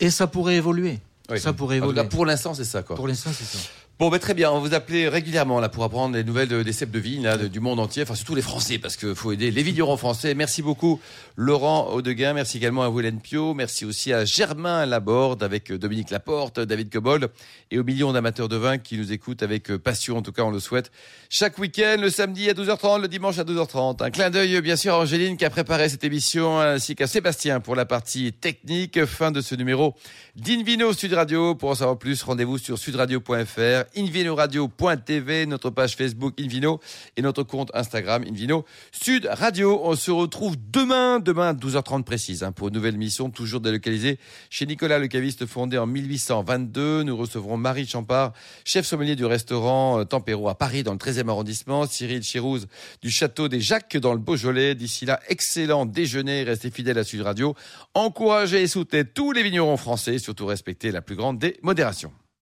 et 0.00 0.10
ça 0.10 0.26
pourrait 0.26 0.56
évoluer. 0.56 0.98
Oui. 1.30 1.38
Ça 1.38 1.52
pourrait 1.52 1.76
évoluer. 1.76 1.94
cas, 1.94 2.04
pour 2.04 2.26
l'instant, 2.26 2.54
c'est 2.54 2.64
ça. 2.64 2.82
Quoi. 2.82 2.96
Pour 2.96 3.06
l'instant, 3.06 3.30
c'est 3.32 3.44
ça. 3.44 3.58
Bon, 4.00 4.08
bah, 4.08 4.18
très 4.18 4.32
bien. 4.32 4.50
On 4.50 4.60
vous 4.60 4.72
appeler 4.72 5.10
régulièrement 5.10 5.60
là 5.60 5.68
pour 5.68 5.84
apprendre 5.84 6.16
les 6.16 6.24
nouvelles 6.24 6.48
de- 6.48 6.62
des 6.62 6.72
cèpes 6.72 6.90
de 6.90 6.98
vigne 6.98 7.24
là, 7.24 7.36
du 7.36 7.60
monde 7.60 7.78
entier, 7.78 8.02
enfin 8.02 8.14
surtout 8.14 8.34
les 8.34 8.40
Français 8.40 8.78
parce 8.78 8.96
qu'il 8.96 9.14
faut 9.14 9.30
aider 9.30 9.50
les 9.50 9.62
vignerons 9.62 9.98
français. 9.98 10.32
Merci 10.34 10.62
beaucoup 10.62 10.98
Laurent 11.36 11.90
Audeguin. 11.92 12.32
Merci 12.32 12.56
également 12.56 12.82
à 12.82 12.88
vous 12.88 13.02
Pio. 13.22 13.52
Merci 13.52 13.84
aussi 13.84 14.14
à 14.14 14.24
Germain 14.24 14.86
Laborde 14.86 15.42
avec 15.42 15.70
euh, 15.70 15.76
Dominique 15.76 16.08
Laporte, 16.08 16.60
David 16.60 16.90
Cobold 16.90 17.28
et 17.70 17.78
aux 17.78 17.84
millions 17.84 18.10
d'amateurs 18.14 18.48
de 18.48 18.56
vin 18.56 18.78
qui 18.78 18.96
nous 18.96 19.12
écoutent 19.12 19.42
avec 19.42 19.70
euh, 19.70 19.78
passion. 19.78 20.16
En 20.16 20.22
tout 20.22 20.32
cas, 20.32 20.44
on 20.44 20.50
le 20.50 20.60
souhaite. 20.60 20.90
Chaque 21.28 21.58
week-end, 21.58 21.96
le 22.00 22.08
samedi 22.08 22.48
à 22.48 22.54
12h30, 22.54 23.02
le 23.02 23.08
dimanche 23.08 23.38
à 23.38 23.44
12h30. 23.44 24.02
Un 24.02 24.10
clin 24.10 24.30
d'œil 24.30 24.62
bien 24.62 24.76
sûr 24.76 24.94
à 24.94 24.98
Angéline 25.00 25.36
qui 25.36 25.44
a 25.44 25.50
préparé 25.50 25.90
cette 25.90 26.04
émission 26.04 26.58
ainsi 26.58 26.94
qu'à 26.96 27.06
Sébastien 27.06 27.60
pour 27.60 27.76
la 27.76 27.84
partie 27.84 28.32
technique. 28.32 29.04
Fin 29.04 29.30
de 29.30 29.42
ce 29.42 29.54
numéro 29.54 29.94
d'Invino 30.36 30.94
Sud 30.94 31.12
Radio. 31.12 31.54
Pour 31.54 31.68
en 31.68 31.74
savoir 31.74 31.98
plus, 31.98 32.22
rendez-vous 32.22 32.56
sur 32.56 32.78
sudradio.fr, 32.78 33.89
invinoradio.tv, 33.96 35.46
notre 35.46 35.70
page 35.70 35.96
Facebook 35.96 36.34
Invino 36.40 36.80
et 37.16 37.22
notre 37.22 37.42
compte 37.42 37.70
Instagram 37.74 38.24
Invino 38.28 38.64
Sud 38.92 39.28
Radio. 39.30 39.80
On 39.84 39.94
se 39.96 40.10
retrouve 40.10 40.56
demain, 40.70 41.20
demain 41.20 41.48
à 41.48 41.52
12h30 41.54 42.04
précise, 42.04 42.42
hein, 42.42 42.52
pour 42.52 42.68
une 42.68 42.74
nouvelle 42.74 42.96
mission 42.96 43.30
toujours 43.30 43.60
délocalisée 43.60 44.18
chez 44.50 44.66
Nicolas 44.66 44.98
Le 44.98 45.08
Caviste, 45.08 45.46
fondé 45.46 45.78
en 45.78 45.86
1822. 45.86 47.02
Nous 47.02 47.16
recevrons 47.16 47.56
Marie 47.56 47.86
Champard, 47.86 48.32
chef 48.64 48.86
sommelier 48.86 49.16
du 49.16 49.24
restaurant 49.24 50.00
euh, 50.00 50.04
Tempero 50.04 50.48
à 50.48 50.54
Paris, 50.54 50.82
dans 50.82 50.92
le 50.92 50.98
13e 50.98 51.28
arrondissement. 51.28 51.86
Cyril 51.86 52.22
Chirouz 52.22 52.66
du 53.02 53.10
château 53.10 53.48
des 53.48 53.60
Jacques 53.60 53.96
dans 53.96 54.12
le 54.12 54.18
Beaujolais. 54.18 54.74
D'ici 54.74 55.06
là, 55.06 55.20
excellent 55.28 55.86
déjeuner. 55.86 56.42
Restez 56.42 56.70
fidèles 56.70 56.98
à 56.98 57.04
Sud 57.04 57.22
Radio. 57.22 57.54
Encouragez 57.94 58.62
et 58.62 58.66
soutenez 58.66 59.04
tous 59.04 59.32
les 59.32 59.42
vignerons 59.42 59.76
français. 59.76 60.18
Surtout 60.18 60.46
respectez 60.46 60.90
la 60.90 61.02
plus 61.02 61.16
grande 61.16 61.38
des 61.38 61.58
modérations. 61.62 62.12